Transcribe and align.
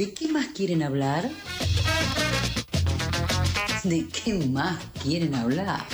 ¿De 0.00 0.14
qué 0.14 0.28
más 0.28 0.46
quieren 0.54 0.82
hablar? 0.82 1.30
¿De 3.84 4.08
qué 4.08 4.32
más 4.32 4.82
quieren 5.02 5.34
hablar? 5.34 5.84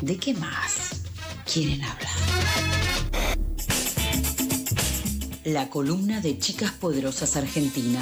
¿De 0.00 0.16
qué 0.16 0.32
más 0.32 1.02
quieren 1.44 1.82
hablar? 1.82 2.10
La 5.44 5.68
columna 5.68 6.22
de 6.22 6.38
Chicas 6.38 6.72
Poderosas 6.72 7.36
Argentina. 7.36 8.00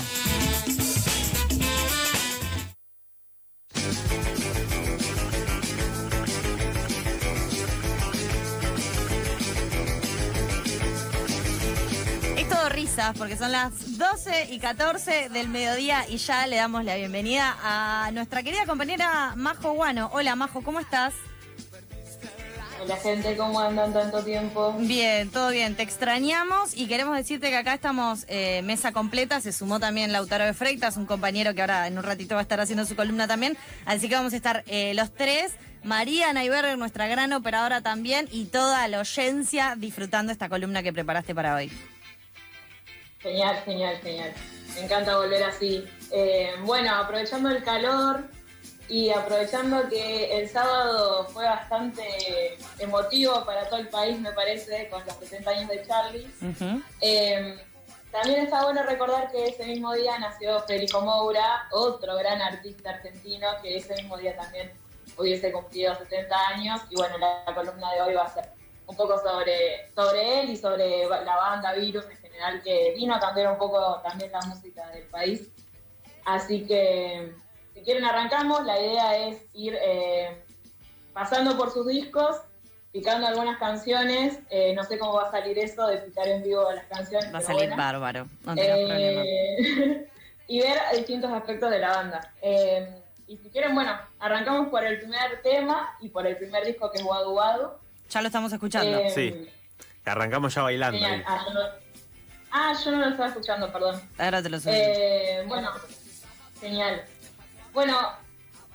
Es 12.37 12.49
todo 12.49 12.69
risas 12.69 13.19
porque 13.19 13.37
son 13.37 13.51
las 13.51 13.92
12 14.03 14.49
y 14.51 14.59
14 14.59 15.29
del 15.29 15.49
mediodía 15.49 16.05
y 16.09 16.17
ya 16.17 16.45
le 16.49 16.57
damos 16.57 16.85
la 16.85 16.97
bienvenida 16.97 17.57
a 17.63 18.11
nuestra 18.13 18.43
querida 18.43 18.67
compañera 18.67 19.35
Majo 19.37 19.75
Guano. 19.75 20.11
Hola 20.13 20.35
Majo, 20.35 20.61
¿cómo 20.63 20.81
estás? 20.81 21.15
Hola 22.83 22.97
gente, 22.97 23.37
¿cómo 23.37 23.61
andan 23.61 23.93
tanto 23.93 24.25
tiempo? 24.25 24.75
Bien, 24.81 25.31
todo 25.31 25.51
bien. 25.51 25.77
Te 25.77 25.85
extrañamos 25.85 26.77
y 26.77 26.89
queremos 26.89 27.17
decirte 27.17 27.51
que 27.51 27.57
acá 27.57 27.75
estamos 27.75 28.25
eh, 28.27 28.63
mesa 28.63 28.91
completa. 28.91 29.41
Se 29.41 29.53
sumó 29.53 29.79
también 29.79 30.11
Lautaro 30.11 30.47
de 30.47 30.53
Freitas, 30.53 30.97
un 30.97 31.07
compañero 31.07 31.55
que 31.55 31.61
ahora 31.61 31.87
en 31.87 31.97
un 31.97 32.03
ratito 32.03 32.35
va 32.35 32.41
a 32.41 32.43
estar 32.43 32.61
haciendo 32.61 32.85
su 32.85 32.97
columna 32.97 33.29
también. 33.29 33.57
Así 33.87 34.09
que 34.09 34.17
vamos 34.17 34.33
a 34.33 34.37
estar 34.37 34.65
eh, 34.67 34.95
los 34.95 35.15
tres. 35.15 35.53
María 35.85 36.33
Naiberger, 36.33 36.77
nuestra 36.77 37.07
gran 37.07 37.33
operadora 37.33 37.83
también, 37.83 38.29
y 38.33 38.47
toda 38.47 38.87
la 38.89 38.99
oyencia 38.99 39.77
disfrutando 39.77 40.33
esta 40.33 40.49
columna 40.49 40.83
que 40.83 40.93
preparaste 40.93 41.37
para 41.37 41.55
hoy. 41.55 41.71
Genial, 43.23 43.57
genial, 43.65 43.97
genial. 44.03 44.33
Me 44.75 44.81
encanta 44.83 45.17
volver 45.17 45.45
así. 45.45 45.85
Eh, 46.11 46.55
bueno, 46.65 46.95
aprovechando 46.95 47.51
el 47.51 47.63
calor 47.63 48.25
y 48.89 49.11
aprovechando 49.11 49.89
que 49.89 50.39
el 50.39 50.49
sábado 50.49 51.25
fue 51.27 51.45
bastante 51.45 52.59
emotivo 52.79 53.45
para 53.45 53.69
todo 53.69 53.81
el 53.81 53.89
país, 53.89 54.19
me 54.19 54.33
parece, 54.33 54.89
con 54.89 55.05
los 55.07 55.15
70 55.15 55.51
años 55.51 55.69
de 55.69 55.87
Charlie. 55.87 56.31
Eh, 57.01 57.59
también 58.11 58.41
está 58.43 58.65
bueno 58.65 58.83
recordar 58.83 59.31
que 59.31 59.47
ese 59.47 59.65
mismo 59.67 59.95
día 59.95 60.19
nació 60.19 60.61
Federico 60.61 61.01
Moura, 61.01 61.69
otro 61.71 62.17
gran 62.17 62.43
artista 62.43 62.91
argentino 62.91 63.49
que 63.63 63.77
ese 63.77 63.95
mismo 63.95 64.19
día 64.19 64.37
también 64.37 64.73
hubiese 65.17 65.53
cumplido 65.53 65.95
70 65.95 66.49
años. 66.49 66.81
Y 66.91 66.97
bueno, 66.97 67.17
la, 67.19 67.45
la 67.47 67.55
columna 67.55 67.93
de 67.95 68.03
hoy 68.03 68.15
va 68.15 68.25
a 68.25 68.35
ser 68.35 68.51
un 68.87 68.97
poco 68.97 69.19
sobre, 69.19 69.91
sobre 69.95 70.41
él 70.41 70.51
y 70.51 70.57
sobre 70.57 71.07
la 71.07 71.37
banda 71.37 71.73
Virus 71.73 72.05
en 72.11 72.22
general, 72.33 72.63
que 72.63 72.93
vino 72.97 73.15
a 73.15 73.21
cambiar 73.21 73.53
un 73.53 73.59
poco 73.59 74.01
también 74.03 74.33
la 74.33 74.41
música 74.41 74.89
del 74.91 75.05
país. 75.05 75.51
Así 76.25 76.65
que, 76.67 77.35
si 77.75 77.81
quieren, 77.83 78.05
arrancamos. 78.05 78.65
La 78.65 78.81
idea 78.81 79.17
es 79.27 79.43
ir 79.53 79.77
eh, 79.81 80.43
pasando 81.13 81.57
por 81.57 81.73
sus 81.73 81.87
discos, 81.87 82.37
picando 82.93 83.27
algunas 83.27 83.59
canciones. 83.59 84.39
Eh, 84.51 84.73
no 84.75 84.85
sé 84.85 84.99
cómo 84.99 85.15
va 85.15 85.29
a 85.29 85.31
salir 85.31 85.59
eso 85.59 85.87
de 85.87 85.99
picar 85.99 86.29
en 86.29 86.43
vivo 86.43 86.71
las 86.73 86.87
canciones. 86.87 87.33
Va 87.35 87.39
a 87.39 87.43
salir 87.43 87.71
bárbaro, 87.77 88.27
no 88.45 88.55
tengas 88.55 88.79
problema. 88.79 89.23
Eh, 89.25 90.09
y 90.49 90.61
ver 90.61 90.79
distintos 90.95 91.33
aspectos 91.33 91.71
de 91.71 91.79
la 91.79 91.91
banda. 91.91 92.33
Eh, 92.41 93.03
y 93.27 93.37
si 93.39 93.49
quieren, 93.49 93.75
bueno, 93.75 93.99
arrancamos 94.19 94.69
por 94.69 94.85
el 94.85 94.99
primer 94.99 95.41
tema 95.43 95.97
y 96.01 96.09
por 96.11 96.27
el 96.27 96.37
primer 96.37 96.65
disco 96.67 96.91
que 96.91 96.99
es 96.99 97.05
Wadu 97.05 97.33
Wadu. 97.33 97.71
Ya 98.11 98.21
lo 98.21 98.27
estamos 98.27 98.53
escuchando. 98.53 98.99
Eh, 98.99 99.11
Sí. 99.11 99.49
Arrancamos 100.05 100.53
ya 100.55 100.63
bailando. 100.63 100.99
genial. 100.99 101.25
Ah, 102.55 102.73
yo 102.73 102.75
no, 102.75 102.77
ah, 102.79 102.83
yo 102.85 102.91
no 102.93 102.99
lo 102.99 103.09
estaba 103.09 103.29
escuchando, 103.31 103.73
perdón. 103.73 104.01
Ahora 104.19 104.43
te 104.43 104.51
lo 104.51 104.61
subo. 104.61 104.73
Eh, 104.75 105.43
bueno, 105.49 105.71
genial. 106.61 107.03
Bueno, 107.73 107.99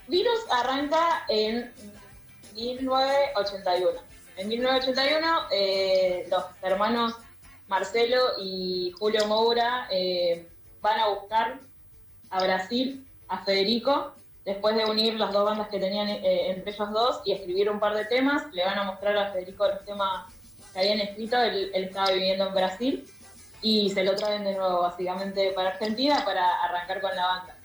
Virus 0.07 0.39
arranca 0.49 1.25
en 1.29 1.71
1981. 2.55 3.99
En 4.37 4.47
1981, 4.47 5.27
eh, 5.51 6.27
los 6.29 6.43
hermanos 6.63 7.13
Marcelo 7.67 8.19
y 8.41 8.91
Julio 8.97 9.27
Moura 9.27 9.87
eh, 9.91 10.47
van 10.81 10.99
a 10.99 11.09
buscar 11.09 11.59
a 12.29 12.43
Brasil 12.43 13.05
a 13.27 13.43
Federico 13.43 14.13
después 14.43 14.75
de 14.75 14.85
unir 14.85 15.15
las 15.15 15.33
dos 15.33 15.45
bandas 15.45 15.67
que 15.67 15.79
tenían 15.79 16.07
eh, 16.07 16.51
entre 16.51 16.71
ellos 16.71 16.91
dos 16.91 17.21
y 17.25 17.33
escribir 17.33 17.69
un 17.69 17.79
par 17.79 17.95
de 17.95 18.05
temas. 18.05 18.51
Le 18.53 18.65
van 18.65 18.79
a 18.79 18.83
mostrar 18.83 19.15
a 19.17 19.31
Federico 19.31 19.67
los 19.67 19.85
temas 19.85 20.33
que 20.73 20.79
habían 20.79 20.99
escrito. 20.99 21.37
Él, 21.41 21.69
él 21.73 21.83
estaba 21.83 22.11
viviendo 22.11 22.47
en 22.47 22.53
Brasil 22.53 23.07
y 23.61 23.89
se 23.89 24.03
lo 24.03 24.15
traen 24.15 24.43
de 24.43 24.53
nuevo 24.55 24.81
básicamente 24.81 25.51
para 25.51 25.69
Argentina 25.69 26.23
para 26.23 26.63
arrancar 26.63 27.01
con 27.01 27.15
la 27.15 27.25
banda. 27.27 27.55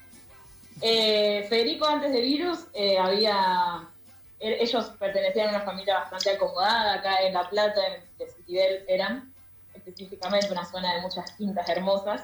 Eh, 0.80 1.46
Federico 1.48 1.86
antes 1.86 2.12
de 2.12 2.20
Virus 2.20 2.66
eh, 2.72 2.98
había, 2.98 3.88
e- 4.40 4.62
ellos 4.62 4.86
pertenecían 4.98 5.48
a 5.48 5.56
una 5.58 5.60
familia 5.64 5.98
bastante 6.00 6.30
acomodada 6.30 6.94
acá 6.94 7.16
en 7.22 7.34
La 7.34 7.48
Plata, 7.48 7.80
en 7.86 8.28
Citibel 8.28 8.84
eran, 8.88 9.32
específicamente 9.74 10.50
una 10.50 10.64
zona 10.64 10.94
de 10.94 11.00
muchas 11.02 11.30
quintas 11.32 11.68
hermosas. 11.68 12.22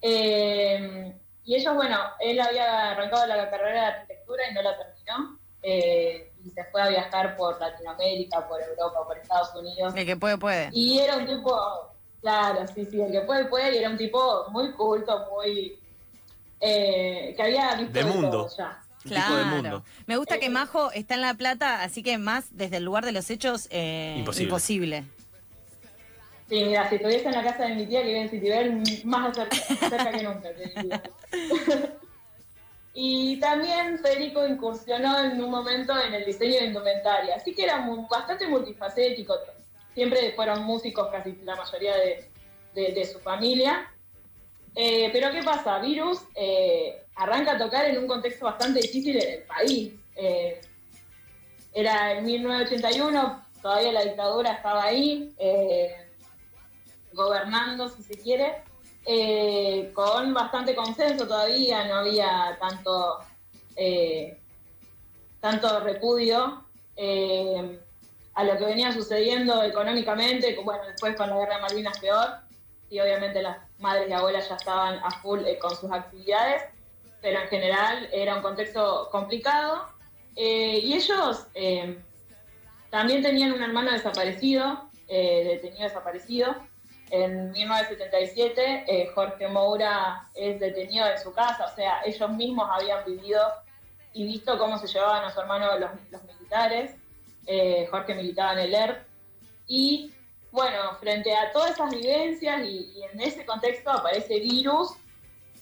Eh, 0.00 1.12
y 1.44 1.54
ellos, 1.56 1.74
bueno, 1.74 1.98
él 2.20 2.40
había 2.40 2.90
arrancado 2.92 3.26
la 3.26 3.50
carrera 3.50 3.80
de 3.80 3.86
arquitectura 3.86 4.48
y 4.50 4.54
no 4.54 4.62
la 4.62 4.76
terminó. 4.76 5.38
eh, 5.64 6.32
y 6.44 6.50
se 6.50 6.64
fue 6.64 6.82
a 6.82 6.88
viajar 6.88 7.36
por 7.36 7.60
Latinoamérica, 7.60 8.48
por 8.48 8.60
Europa, 8.60 9.06
por 9.06 9.16
Estados 9.16 9.54
Unidos. 9.54 9.94
El 9.96 10.04
que 10.04 10.16
puede, 10.16 10.36
puede. 10.36 10.70
Y 10.72 10.98
era 10.98 11.16
un 11.18 11.24
tipo, 11.26 11.91
claro, 12.22 12.66
sí, 12.74 12.86
sí, 12.86 13.00
el 13.02 13.12
que 13.12 13.20
puede, 13.22 13.44
puede, 13.46 13.74
y 13.74 13.78
era 13.78 13.90
un 13.90 13.98
tipo 13.98 14.46
muy 14.50 14.72
culto, 14.72 15.28
muy... 15.30 15.78
eh, 16.60 17.34
que 17.36 17.42
había 17.42 17.74
visto 17.74 17.92
De 17.92 18.04
mundo. 18.04 18.30
todo 18.46 18.56
ya. 18.56 18.78
Un 19.04 19.10
tipo 19.10 19.34
de 19.34 19.44
mundo. 19.44 19.84
Me 20.06 20.16
gusta 20.16 20.38
que 20.38 20.48
Majo 20.48 20.92
está 20.92 21.14
en 21.14 21.20
La 21.22 21.34
Plata, 21.34 21.82
así 21.82 22.02
que 22.04 22.18
más 22.18 22.56
desde 22.56 22.76
el 22.76 22.84
lugar 22.84 23.04
de 23.04 23.10
los 23.12 23.28
hechos, 23.30 23.66
eh, 23.70 24.14
Imposible. 24.18 24.44
imposible. 24.48 25.04
Sí, 26.48 26.64
mira, 26.64 26.88
si 26.88 26.96
estuviese 26.96 27.26
en 27.28 27.34
la 27.34 27.42
casa 27.42 27.64
de 27.64 27.74
mi 27.74 27.86
tía 27.86 28.00
que 28.02 28.08
vive 28.08 28.20
en 28.20 28.28
Citibel, 28.28 28.82
más 29.04 29.34
cerca, 29.34 29.56
cerca 29.88 30.10
que 30.12 30.22
nunca. 30.22 30.50
y 32.94 33.40
también 33.40 33.98
Federico 33.98 34.46
incursionó 34.46 35.18
en 35.24 35.42
un 35.42 35.50
momento 35.50 35.98
en 35.98 36.12
el 36.14 36.24
diseño 36.24 36.60
de 36.60 36.66
indumentaria, 36.66 37.36
así 37.36 37.54
que 37.54 37.64
era 37.64 37.78
mu- 37.78 38.06
bastante 38.06 38.46
multifacético. 38.46 39.34
Siempre 39.94 40.32
fueron 40.32 40.62
músicos 40.64 41.08
casi 41.08 41.36
la 41.42 41.56
mayoría 41.56 41.94
de, 42.74 43.04
su 43.04 43.18
familia. 43.20 43.90
Eh, 44.74 45.10
pero 45.12 45.30
¿qué 45.30 45.42
pasa? 45.42 45.78
Virus 45.78 46.20
eh, 46.34 47.04
arranca 47.16 47.52
a 47.52 47.58
tocar 47.58 47.84
en 47.86 47.98
un 47.98 48.06
contexto 48.06 48.46
bastante 48.46 48.80
difícil 48.80 49.16
en 49.16 49.32
el 49.32 49.42
país. 49.42 49.92
Eh, 50.16 50.60
era 51.74 52.18
en 52.18 52.24
1981, 52.24 53.44
todavía 53.60 53.92
la 53.92 54.04
dictadura 54.04 54.52
estaba 54.52 54.84
ahí, 54.84 55.34
gobernando, 57.12 57.88
si 57.88 58.02
se 58.02 58.14
quiere, 58.18 58.62
con 59.94 60.34
bastante 60.34 60.74
consenso 60.74 61.26
todavía, 61.26 61.84
no 61.86 61.96
había 61.96 62.58
tanto, 62.60 63.20
tanto 65.40 65.80
repudio 65.80 66.66
a 68.34 68.44
lo 68.44 68.56
que 68.56 68.64
venía 68.64 68.92
sucediendo 68.92 69.62
económicamente, 69.62 70.56
bueno, 70.64 70.84
después 70.86 71.16
con 71.16 71.30
la 71.30 71.36
guerra 71.36 71.56
de 71.56 71.62
Malvinas 71.62 71.98
peor, 71.98 72.28
y 72.88 73.00
obviamente 73.00 73.42
las 73.42 73.58
madres 73.78 74.08
y 74.08 74.12
abuelas 74.12 74.48
ya 74.48 74.56
estaban 74.56 75.00
a 75.02 75.10
full 75.22 75.40
eh, 75.46 75.58
con 75.58 75.74
sus 75.76 75.90
actividades, 75.90 76.62
pero 77.22 77.40
en 77.40 77.48
general 77.48 78.08
era 78.12 78.36
un 78.36 78.42
contexto 78.42 79.08
complicado. 79.10 79.86
Eh, 80.36 80.80
y 80.82 80.94
ellos 80.94 81.46
eh, 81.54 82.02
también 82.90 83.22
tenían 83.22 83.52
un 83.52 83.62
hermano 83.62 83.90
desaparecido, 83.92 84.90
eh, 85.08 85.44
detenido 85.44 85.84
desaparecido. 85.84 86.54
En 87.10 87.50
1977, 87.52 88.84
eh, 88.86 89.10
Jorge 89.14 89.48
Moura 89.48 90.28
es 90.34 90.60
detenido 90.60 91.06
en 91.06 91.18
su 91.18 91.32
casa, 91.32 91.66
o 91.70 91.74
sea, 91.74 92.02
ellos 92.04 92.30
mismos 92.30 92.68
habían 92.70 93.04
vivido 93.04 93.40
y 94.12 94.26
visto 94.26 94.58
cómo 94.58 94.78
se 94.78 94.86
llevaban 94.86 95.24
a 95.24 95.30
su 95.30 95.40
hermano 95.40 95.78
los, 95.78 95.90
los 96.10 96.22
militares. 96.24 96.94
Eh, 97.46 97.86
Jorge 97.90 98.14
militaba 98.14 98.52
en 98.54 98.58
el 98.60 98.74
ERP. 98.74 99.06
Y 99.66 100.12
bueno, 100.50 100.94
frente 101.00 101.34
a 101.34 101.50
todas 101.52 101.72
esas 101.72 101.90
vivencias 101.90 102.62
y, 102.64 103.02
en 103.10 103.20
ese 103.20 103.44
contexto 103.44 103.90
aparece 103.90 104.38
Virus 104.40 104.90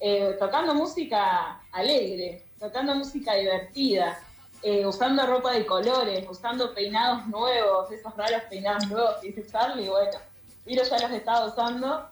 eh, 0.00 0.36
tocando 0.38 0.74
música 0.74 1.60
alegre, 1.72 2.44
tocando 2.58 2.94
música 2.94 3.34
divertida, 3.34 4.18
eh, 4.62 4.84
usando 4.84 5.24
ropa 5.26 5.52
de 5.52 5.64
colores, 5.64 6.26
usando 6.28 6.74
peinados 6.74 7.26
nuevos, 7.28 7.90
esos 7.90 8.16
raros 8.16 8.42
peinados 8.50 8.88
nuevos 8.88 9.16
que 9.20 9.28
dice 9.28 9.46
Charlie, 9.46 9.88
bueno, 9.88 10.18
Virus 10.66 10.90
ya 10.90 10.98
los 10.98 11.12
estaba 11.12 11.46
usando. 11.46 12.08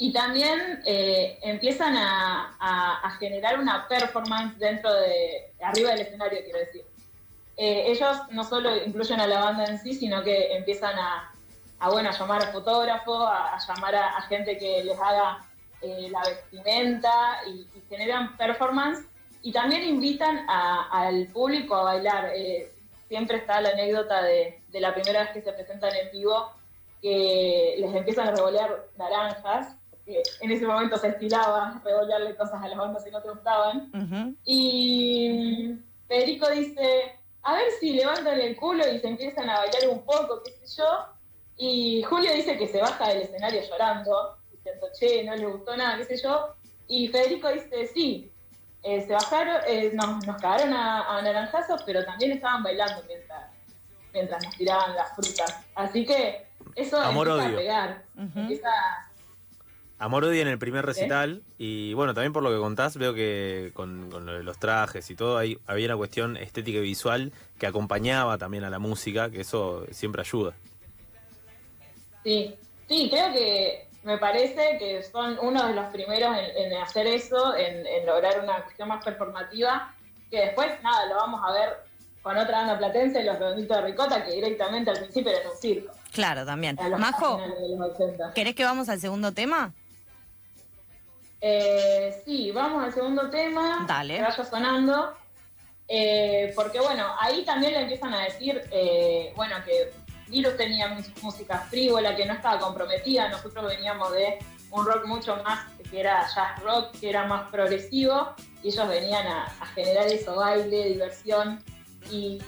Y 0.00 0.14
también 0.14 0.80
eh, 0.86 1.38
empiezan 1.42 1.94
a, 1.94 3.16
generar 3.18 3.60
una 3.60 3.86
performance 3.86 4.58
dentro 4.58 4.90
de, 4.94 5.52
arriba 5.62 5.90
del 5.90 6.00
escenario, 6.00 6.42
quiero 6.42 6.58
decir. 6.58 6.82
Eh, 7.58 7.84
ellos 7.88 8.16
no 8.30 8.42
solo 8.44 8.74
incluyen 8.82 9.20
a 9.20 9.26
la 9.26 9.40
banda 9.40 9.66
en 9.66 9.78
sí, 9.78 9.92
sino 9.92 10.22
que 10.22 10.54
empiezan 10.54 10.98
a, 10.98 11.30
bueno, 11.90 12.08
a 12.08 12.12
llamar 12.12 12.42
a 12.42 12.46
fotógrafos, 12.46 13.28
a, 13.28 13.58
llamar 13.58 13.94
a, 13.94 14.22
gente 14.22 14.56
que 14.56 14.82
les 14.84 14.98
haga 14.98 15.44
eh, 15.82 16.08
la 16.10 16.20
vestimenta 16.20 17.42
y, 17.46 17.66
generan 17.90 18.38
performance 18.38 19.06
y 19.42 19.52
también 19.52 19.82
invitan 19.82 20.46
al 20.48 21.26
público 21.26 21.74
a 21.74 21.82
bailar. 21.82 22.32
Siempre 23.08 23.36
está 23.36 23.60
la 23.60 23.70
anécdota 23.70 24.22
de, 24.22 24.62
de 24.68 24.80
la 24.80 24.94
primera 24.94 25.24
vez 25.24 25.32
que 25.32 25.42
se 25.42 25.52
presentan 25.52 25.94
en 25.94 26.10
vivo, 26.10 26.52
que 27.02 27.74
les 27.78 27.94
empiezan 27.94 28.28
a 28.28 28.30
revolear 28.30 28.86
naranjas, 28.96 29.76
que 30.10 30.22
en 30.40 30.50
ese 30.50 30.66
momento 30.66 30.96
se 30.96 31.08
estilaba 31.08 31.80
revolearle 31.84 32.36
cosas 32.36 32.62
a 32.62 32.68
las 32.68 32.78
bandas 32.78 33.04
si 33.04 33.10
no 33.10 33.22
te 33.22 33.30
gustaban. 33.30 34.36
Y 34.44 35.74
Federico 36.08 36.50
dice, 36.50 37.16
a 37.42 37.54
ver 37.54 37.70
si 37.78 37.92
levantan 37.94 38.40
el 38.40 38.56
culo 38.56 38.86
y 38.92 38.98
se 38.98 39.08
empiezan 39.08 39.48
a 39.48 39.58
bailar 39.58 39.88
un 39.88 40.04
poco, 40.04 40.42
qué 40.42 40.52
sé 40.52 40.82
yo. 40.82 41.06
Y 41.56 42.02
Julio 42.02 42.32
dice 42.34 42.56
que 42.56 42.66
se 42.66 42.80
baja 42.80 43.08
del 43.08 43.22
escenario 43.22 43.60
llorando, 43.62 44.36
diciendo, 44.50 44.86
che, 44.98 45.24
no 45.24 45.36
le 45.36 45.46
gustó 45.46 45.76
nada, 45.76 45.98
qué 45.98 46.04
sé 46.04 46.16
yo. 46.22 46.54
Y 46.88 47.08
Federico 47.08 47.48
dice, 47.48 47.86
sí, 47.86 48.32
eh, 48.82 49.02
se 49.06 49.12
bajaron, 49.12 49.58
eh, 49.66 49.90
nos, 49.92 50.26
nos 50.26 50.40
cagaron 50.40 50.72
a, 50.72 51.18
a 51.18 51.22
naranjazos, 51.22 51.82
pero 51.84 52.04
también 52.04 52.32
estaban 52.32 52.62
bailando 52.62 53.02
mientras, 53.06 53.52
mientras 54.12 54.44
nos 54.44 54.56
tiraban 54.56 54.94
las 54.96 55.14
frutas. 55.14 55.64
Así 55.74 56.04
que 56.04 56.46
eso 56.74 56.98
Amor, 57.00 57.28
empieza 57.28 57.46
odio. 57.46 57.56
a 57.56 57.60
pegar. 57.60 58.04
Empieza 58.36 58.70
Amor 60.00 60.24
odia 60.24 60.40
en 60.40 60.48
el 60.48 60.58
primer 60.58 60.86
recital 60.86 61.42
y 61.58 61.92
bueno, 61.92 62.14
también 62.14 62.32
por 62.32 62.42
lo 62.42 62.50
que 62.50 62.56
contás 62.56 62.96
veo 62.96 63.12
que 63.12 63.70
con, 63.74 64.10
con 64.10 64.24
lo 64.24 64.32
de 64.32 64.42
los 64.42 64.58
trajes 64.58 65.10
y 65.10 65.14
todo 65.14 65.36
hay, 65.36 65.58
había 65.66 65.88
una 65.88 65.96
cuestión 65.98 66.38
estética 66.38 66.78
y 66.78 66.82
visual 66.82 67.32
que 67.58 67.66
acompañaba 67.66 68.38
también 68.38 68.64
a 68.64 68.70
la 68.70 68.78
música, 68.78 69.28
que 69.28 69.42
eso 69.42 69.84
siempre 69.90 70.22
ayuda. 70.22 70.54
Sí, 72.24 72.54
sí, 72.88 73.08
creo 73.10 73.30
que 73.30 73.88
me 74.02 74.16
parece 74.16 74.78
que 74.78 75.02
son 75.02 75.38
uno 75.42 75.66
de 75.66 75.74
los 75.74 75.92
primeros 75.92 76.34
en, 76.34 76.72
en 76.72 76.78
hacer 76.80 77.06
eso, 77.06 77.54
en, 77.54 77.86
en 77.86 78.06
lograr 78.06 78.42
una 78.42 78.62
cuestión 78.62 78.88
más 78.88 79.04
performativa, 79.04 79.94
que 80.30 80.38
después, 80.38 80.82
nada, 80.82 81.06
lo 81.10 81.16
vamos 81.16 81.42
a 81.46 81.52
ver 81.52 81.76
con 82.22 82.38
otra 82.38 82.58
banda 82.58 82.78
platense, 82.78 83.22
Los 83.22 83.38
Redonditos 83.38 83.76
de 83.76 83.82
Ricota, 83.82 84.24
que 84.24 84.32
directamente 84.32 84.90
al 84.90 84.98
principio 84.98 85.30
era 85.30 85.50
un 85.50 85.56
circo. 85.58 85.92
Claro, 86.12 86.46
también. 86.46 86.78
Majo, 86.98 87.36
finales 87.36 87.60
de 87.60 87.76
los 87.76 87.94
80. 87.94 88.32
¿querés 88.32 88.54
que 88.54 88.64
vamos 88.64 88.88
al 88.88 88.98
segundo 88.98 89.32
tema? 89.32 89.74
Eh, 91.40 92.22
sí, 92.24 92.50
vamos 92.50 92.84
al 92.84 92.92
segundo 92.92 93.30
tema. 93.30 93.84
Dale. 93.86 94.16
Que 94.16 94.22
vaya 94.22 94.44
sonando. 94.44 95.14
Eh, 95.88 96.52
porque 96.54 96.78
bueno, 96.80 97.06
ahí 97.18 97.44
también 97.44 97.72
le 97.72 97.80
empiezan 97.80 98.14
a 98.14 98.24
decir, 98.24 98.62
eh, 98.70 99.32
bueno, 99.34 99.56
que 99.64 99.92
Virus 100.28 100.56
tenía 100.56 100.96
música 101.22 101.58
frívola, 101.68 102.14
que 102.14 102.26
no 102.26 102.34
estaba 102.34 102.60
comprometida. 102.60 103.28
Nosotros 103.28 103.66
veníamos 103.66 104.12
de 104.12 104.38
un 104.70 104.86
rock 104.86 105.06
mucho 105.06 105.36
más, 105.42 105.66
que 105.90 105.98
era 105.98 106.24
jazz 106.32 106.62
rock, 106.62 106.92
que 107.00 107.10
era 107.10 107.24
más 107.26 107.50
progresivo. 107.50 108.34
Y 108.62 108.68
ellos 108.68 108.88
venían 108.88 109.26
a, 109.26 109.44
a 109.46 109.66
generar 109.66 110.06
eso, 110.06 110.36
baile, 110.36 110.84
diversión. 110.90 111.62
Y, 112.10 112.40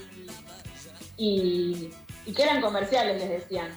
y, 1.16 1.90
y 2.26 2.32
que 2.32 2.42
eran 2.42 2.60
comerciales, 2.60 3.20
les 3.20 3.28
decían. 3.28 3.76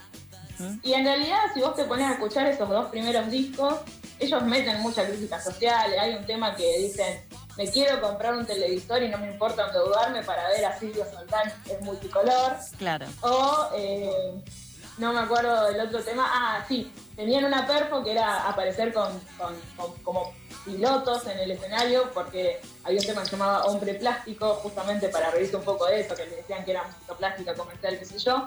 Y 0.84 0.94
en 0.94 1.04
realidad, 1.06 1.40
si 1.54 1.62
vos 1.62 1.76
te 1.76 1.84
pones 1.86 2.08
a 2.08 2.14
escuchar 2.14 2.46
esos 2.48 2.70
dos 2.70 2.88
primeros 2.90 3.30
discos, 3.30 3.80
ellos 4.20 4.44
meten 4.44 4.82
mucha 4.82 5.06
crítica 5.06 5.42
social. 5.42 5.92
Hay 6.00 6.16
un 6.16 6.26
tema 6.26 6.56
que 6.56 6.78
dicen, 6.80 7.22
me 7.58 7.70
quiero 7.70 8.00
comprar 8.02 8.34
un 8.36 8.46
televisor 8.46 9.02
y 9.04 9.10
no 9.10 9.18
me 9.18 9.32
importa 9.32 9.68
endeudarme 9.68 10.24
para 10.24 10.48
ver 10.50 10.66
a 10.66 10.78
Silvio 10.80 11.06
Soltán 11.12 11.52
en 11.70 11.84
multicolor. 11.86 12.56
Claro. 12.78 13.06
O, 13.22 13.70
eh, 13.76 14.34
no 14.98 15.12
me 15.14 15.20
acuerdo 15.20 15.66
del 15.68 15.80
otro 15.88 16.02
tema, 16.04 16.26
ah, 16.28 16.64
sí, 16.68 16.92
tenían 17.16 17.44
una 17.46 17.68
perfo 17.68 18.02
que 18.04 18.12
era 18.14 18.48
aparecer 18.48 18.94
con, 18.94 19.20
con- 19.38 19.60
con- 19.76 19.94
como 20.04 20.34
pilotos 20.64 21.28
en 21.28 21.38
el 21.40 21.52
escenario, 21.52 22.10
porque 22.14 22.60
había 22.84 23.00
un 23.02 23.06
tema 23.06 23.22
que 23.22 23.28
se 23.28 23.32
llamaba 23.38 23.66
Hombre 23.66 23.94
Plástico, 23.96 24.56
justamente 24.56 25.10
para 25.10 25.30
reírse 25.32 25.56
un 25.58 25.64
poco 25.64 25.86
de 25.86 26.00
eso, 26.00 26.16
que 26.16 26.26
les 26.26 26.38
decían 26.38 26.64
que 26.66 26.72
era 26.72 26.84
música 26.84 27.14
plástica 27.16 27.54
comercial, 27.54 28.00
qué 28.00 28.06
sé 28.06 28.18
yo. 28.20 28.46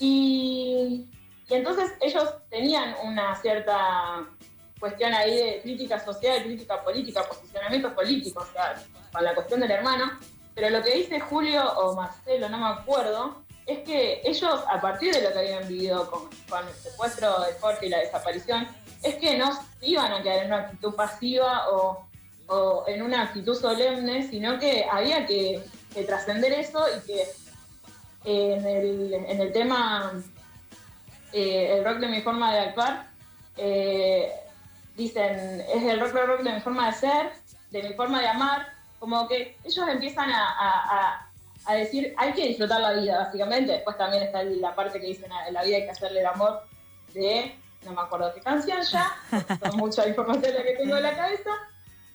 Y, 0.00 1.06
y 1.48 1.54
entonces 1.54 1.92
ellos 2.00 2.28
tenían 2.50 2.94
una 3.04 3.36
cierta 3.40 4.26
cuestión 4.78 5.14
ahí 5.14 5.36
de 5.36 5.60
crítica 5.62 5.98
social, 5.98 6.42
crítica 6.42 6.82
política, 6.82 7.22
posicionamientos 7.22 7.92
políticos, 7.92 8.46
o 8.48 8.52
sea, 8.52 8.82
con 9.12 9.24
la 9.24 9.34
cuestión 9.34 9.60
del 9.60 9.70
hermano. 9.70 10.18
Pero 10.54 10.70
lo 10.70 10.82
que 10.82 10.94
dice 10.94 11.20
Julio 11.20 11.64
o 11.72 11.94
Marcelo, 11.94 12.48
no 12.48 12.58
me 12.58 12.66
acuerdo, 12.66 13.42
es 13.66 13.80
que 13.80 14.20
ellos, 14.24 14.60
a 14.68 14.80
partir 14.80 15.12
de 15.14 15.22
lo 15.22 15.32
que 15.32 15.38
habían 15.38 15.66
vivido 15.68 16.10
con, 16.10 16.28
el 16.68 16.74
secuestro 16.74 17.40
de 17.40 17.54
Jorge 17.60 17.86
y 17.86 17.88
la 17.88 17.98
desaparición, 17.98 18.68
es 19.02 19.16
que 19.16 19.36
no 19.36 19.50
iban 19.80 20.12
a 20.12 20.22
quedar 20.22 20.38
en 20.38 20.46
una 20.46 20.58
actitud 20.58 20.94
pasiva 20.94 21.70
o, 21.70 22.06
en 22.86 23.02
una 23.02 23.22
actitud 23.22 23.54
solemne, 23.54 24.28
sino 24.28 24.58
que 24.58 24.84
había 24.90 25.26
que, 25.26 25.62
que 25.92 26.04
trascender 26.04 26.52
eso 26.52 26.84
y 26.96 27.06
que 27.06 27.22
eh, 28.24 28.54
en, 28.54 28.66
el, 28.66 29.14
en 29.14 29.40
el 29.40 29.52
tema 29.52 30.12
eh, 31.32 31.78
el 31.78 31.84
rock 31.84 31.98
de 31.98 32.08
mi 32.08 32.20
forma 32.20 32.54
de 32.54 32.60
actuar, 32.60 33.08
eh, 33.56 34.32
dicen, 34.96 35.60
es 35.72 35.82
el 35.82 36.00
rock, 36.00 36.12
rock, 36.12 36.26
rock 36.26 36.40
de 36.42 36.52
mi 36.52 36.60
forma 36.60 36.86
de 36.86 36.92
ser, 36.92 37.32
de 37.70 37.82
mi 37.82 37.94
forma 37.94 38.20
de 38.20 38.28
amar, 38.28 38.68
como 38.98 39.26
que 39.28 39.56
ellos 39.64 39.88
empiezan 39.88 40.30
a, 40.30 40.44
a- 40.50 40.98
a- 41.00 41.28
a 41.66 41.74
decir, 41.74 42.14
hay 42.18 42.32
que 42.32 42.46
disfrutar 42.48 42.80
la 42.80 42.92
vida, 42.92 43.18
básicamente. 43.18 43.72
Después 43.72 43.96
también 43.96 44.22
está 44.22 44.42
la 44.42 44.74
parte 44.74 45.00
que 45.00 45.06
dicen, 45.06 45.30
en 45.48 45.54
la 45.54 45.62
vida 45.62 45.76
hay 45.78 45.84
que 45.84 45.90
hacerle 45.90 46.20
el 46.20 46.26
amor 46.26 46.62
de, 47.14 47.54
no 47.84 47.92
me 47.92 48.00
acuerdo 48.02 48.32
qué 48.34 48.40
canción 48.40 48.82
ya, 48.82 49.12
con 49.60 49.76
mucha 49.78 50.06
información 50.06 50.54
la 50.54 50.62
que 50.62 50.72
tengo 50.76 50.96
en 50.96 51.02
la 51.02 51.16
cabeza, 51.16 51.50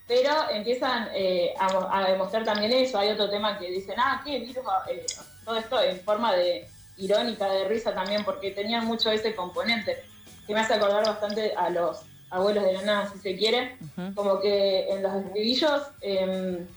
pero 0.07 0.49
empiezan 0.51 1.09
eh, 1.13 1.53
a 1.59 2.03
demostrar 2.07 2.43
también 2.43 2.71
eso. 2.73 2.97
Hay 2.99 3.09
otro 3.09 3.29
tema 3.29 3.57
que 3.59 3.69
dicen, 3.71 3.95
ah, 3.97 4.21
¿qué 4.23 4.39
virus? 4.39 4.63
Eh, 4.87 5.05
todo 5.45 5.57
esto 5.57 5.81
en 5.81 5.99
forma 6.01 6.33
de 6.33 6.67
irónica, 6.97 7.47
de 7.49 7.65
risa 7.65 7.93
también, 7.93 8.23
porque 8.23 8.51
tenían 8.51 8.85
mucho 8.85 9.11
ese 9.11 9.35
componente, 9.35 10.03
que 10.45 10.53
me 10.53 10.59
hace 10.59 10.73
acordar 10.75 11.05
bastante 11.05 11.53
a 11.55 11.69
los 11.69 12.01
abuelos 12.29 12.63
de 12.63 12.73
la 12.73 12.81
nada, 12.83 13.09
si 13.11 13.19
se 13.19 13.35
quiere, 13.35 13.77
como 14.15 14.39
que 14.39 14.89
en 14.89 15.03
los 15.03 15.13
estribillos 15.13 15.81
em, 16.01 16.67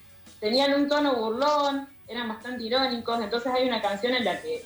tenían 0.41 0.75
un 0.75 0.89
tono 0.89 1.15
burlón, 1.15 1.89
eran 2.09 2.29
bastante 2.29 2.65
irónicos, 2.65 3.21
entonces 3.21 3.53
hay 3.55 3.67
una 3.69 3.81
canción 3.81 4.15
en 4.15 4.25
la 4.25 4.41
que 4.41 4.65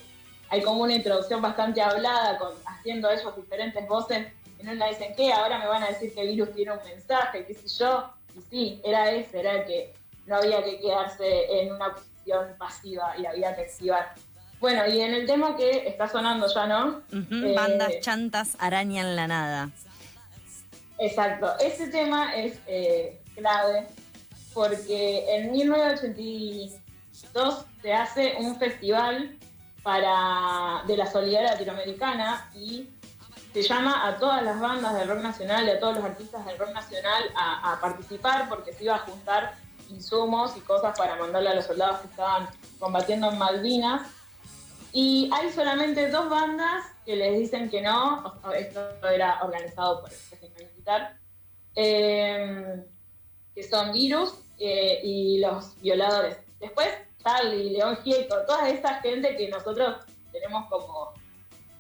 hay 0.49 0.63
como 0.63 0.85
una 0.85 0.95
introducción 0.95 1.43
bastante 1.43 1.83
hablada, 1.83 2.39
con, 2.39 2.53
haciendo 2.67 3.11
ellos 3.11 3.35
diferentes 3.37 3.87
voces, 3.89 4.27
en 4.59 4.69
una 4.69 4.87
dicen 4.87 5.15
que 5.15 5.33
ahora 5.33 5.59
me 5.59 5.67
van 5.67 5.83
a 5.83 5.89
decir 5.89 6.15
que 6.15 6.25
Virus 6.25 6.55
tiene 6.55 6.73
un 6.73 6.85
mensaje, 6.85 7.45
qué 7.47 7.55
sé 7.55 7.69
yo, 7.79 8.11
y 8.37 8.41
sí, 8.43 8.81
era 8.85 9.11
ese, 9.11 9.41
era 9.41 9.65
que 9.65 9.95
no 10.27 10.37
había 10.37 10.63
que 10.65 10.79
quedarse 10.81 11.61
en 11.61 11.73
una 11.73 11.95
posición 11.95 12.55
pasiva 12.59 13.15
y 13.19 13.27
había 13.27 13.55
que 13.55 13.63
activar. 13.63 14.15
Bueno, 14.61 14.87
y 14.87 15.01
en 15.01 15.15
el 15.15 15.27
tema 15.27 15.57
que 15.57 15.87
está 15.87 16.09
sonando 16.09 16.47
ya, 16.53 16.67
¿no? 16.67 17.03
Eh, 17.13 17.55
Bandas 17.55 18.01
chantas 18.01 18.57
arañan 18.59 19.15
la 19.15 19.27
nada. 19.27 19.71
Exacto, 20.99 21.59
ese 21.59 21.89
tema 21.89 22.35
es 22.37 22.59
eh, 22.67 23.21
clave 23.35 23.87
porque 24.55 25.37
en 25.37 25.53
1982 25.53 27.67
se 27.83 27.93
hace 27.93 28.37
un 28.39 28.59
festival 28.59 29.37
para 29.83 30.83
de 30.87 30.97
la 30.97 31.07
solidaridad 31.07 31.53
latinoamericana 31.53 32.51
y 32.55 32.89
se 33.53 33.63
llama 33.63 34.07
a 34.07 34.17
todas 34.19 34.43
las 34.43 34.59
bandas 34.61 34.95
del 34.95 35.09
rock 35.09 35.21
nacional 35.21 35.67
y 35.67 35.71
a 35.71 35.79
todos 35.79 35.97
los 35.97 36.05
artistas 36.05 36.45
del 36.45 36.59
rock 36.59 36.73
nacional 36.73 37.25
a, 37.37 37.79
participar 37.81 38.49
porque 38.49 38.73
se 38.73 38.85
iba 38.85 38.97
a 38.97 38.99
juntar 38.99 39.55
insumos 39.89 40.57
y 40.57 40.61
cosas 40.61 40.99
para 40.99 41.17
mandarle 41.17 41.51
a 41.51 41.55
los 41.55 41.67
soldados 41.67 42.01
que 42.01 42.09
estaban 42.09 42.49
combatiendo 42.79 43.31
en 43.31 43.39
Malvinas. 43.39 44.09
Y 44.93 45.31
hay 45.33 45.53
solamente 45.53 46.11
dos 46.11 46.29
bandas 46.29 46.85
que 47.05 47.17
les 47.17 47.39
dicen 47.39 47.71
que 47.71 47.81
no, 47.81 48.35
esto 48.55 48.81
era 49.09 49.43
organizado 49.43 50.01
por 50.01 50.11
el 50.11 50.17
eh, 51.75 52.85
que 53.55 53.63
son 53.63 53.93
Virus 53.93 54.35
eh, 54.59 55.01
y 55.03 55.39
los 55.39 55.81
violadores. 55.81 56.39
Después, 56.61 56.89
Charlie, 57.23 57.71
León 57.71 57.99
Gieco, 58.03 58.37
toda 58.47 58.69
esa 58.69 58.95
gente 59.01 59.37
que 59.37 59.49
nosotros 59.49 59.97
tenemos 60.33 60.67
como, 60.69 61.13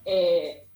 eh, 0.04 0.66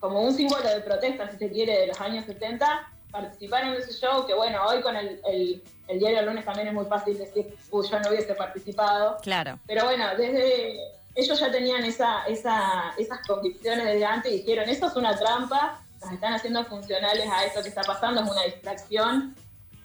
como 0.00 0.22
un 0.22 0.32
símbolo 0.34 0.68
de 0.68 0.80
protesta, 0.80 1.30
si 1.30 1.38
se 1.38 1.50
quiere, 1.50 1.78
de 1.80 1.86
los 1.88 2.00
años 2.00 2.24
70, 2.26 2.92
participaron 3.10 3.70
en 3.70 3.80
ese 3.80 3.92
show, 3.92 4.26
que 4.26 4.34
bueno, 4.34 4.64
hoy 4.66 4.82
con 4.82 4.96
el, 4.96 5.20
el, 5.26 5.62
el 5.88 5.98
diario 5.98 6.22
lunes 6.22 6.44
también 6.44 6.68
es 6.68 6.74
muy 6.74 6.84
fácil 6.86 7.16
decir, 7.16 7.56
uy, 7.70 7.86
yo 7.88 8.00
no 8.00 8.08
hubiese 8.08 8.34
participado. 8.34 9.18
Claro. 9.22 9.58
Pero 9.66 9.84
bueno, 9.84 10.16
desde 10.16 10.80
ellos 11.14 11.38
ya 11.38 11.50
tenían 11.50 11.84
esa, 11.84 12.24
esa, 12.24 12.92
esas 12.98 13.20
convicciones 13.26 13.84
desde 13.84 14.04
antes 14.04 14.32
y 14.32 14.38
dijeron, 14.38 14.68
esto 14.68 14.86
es 14.86 14.96
una 14.96 15.16
trampa, 15.16 15.83
nos 16.04 16.12
están 16.14 16.34
haciendo 16.34 16.64
funcionales 16.64 17.28
a 17.30 17.44
esto 17.44 17.62
que 17.62 17.68
está 17.68 17.82
pasando, 17.82 18.22
es 18.22 18.30
una 18.30 18.42
distracción, 18.44 19.34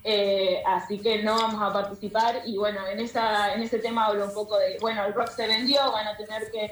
eh, 0.03 0.61
así 0.65 0.99
que 0.99 1.23
no 1.23 1.35
vamos 1.35 1.61
a 1.61 1.73
participar. 1.73 2.41
Y 2.45 2.57
bueno, 2.57 2.85
en, 2.87 2.99
esa, 2.99 3.53
en 3.53 3.61
ese 3.61 3.79
tema 3.79 4.05
hablo 4.05 4.25
un 4.25 4.33
poco 4.33 4.57
de, 4.57 4.77
bueno, 4.79 5.05
el 5.05 5.13
rock 5.13 5.29
se 5.31 5.47
vendió, 5.47 5.91
van 5.91 6.07
a 6.07 6.17
tener 6.17 6.49
que 6.51 6.71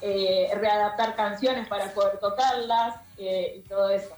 eh, 0.00 0.48
readaptar 0.56 1.14
canciones 1.16 1.66
para 1.68 1.92
poder 1.92 2.18
tocarlas 2.18 2.96
eh, 3.18 3.54
y 3.58 3.68
todo 3.68 3.90
eso. 3.90 4.10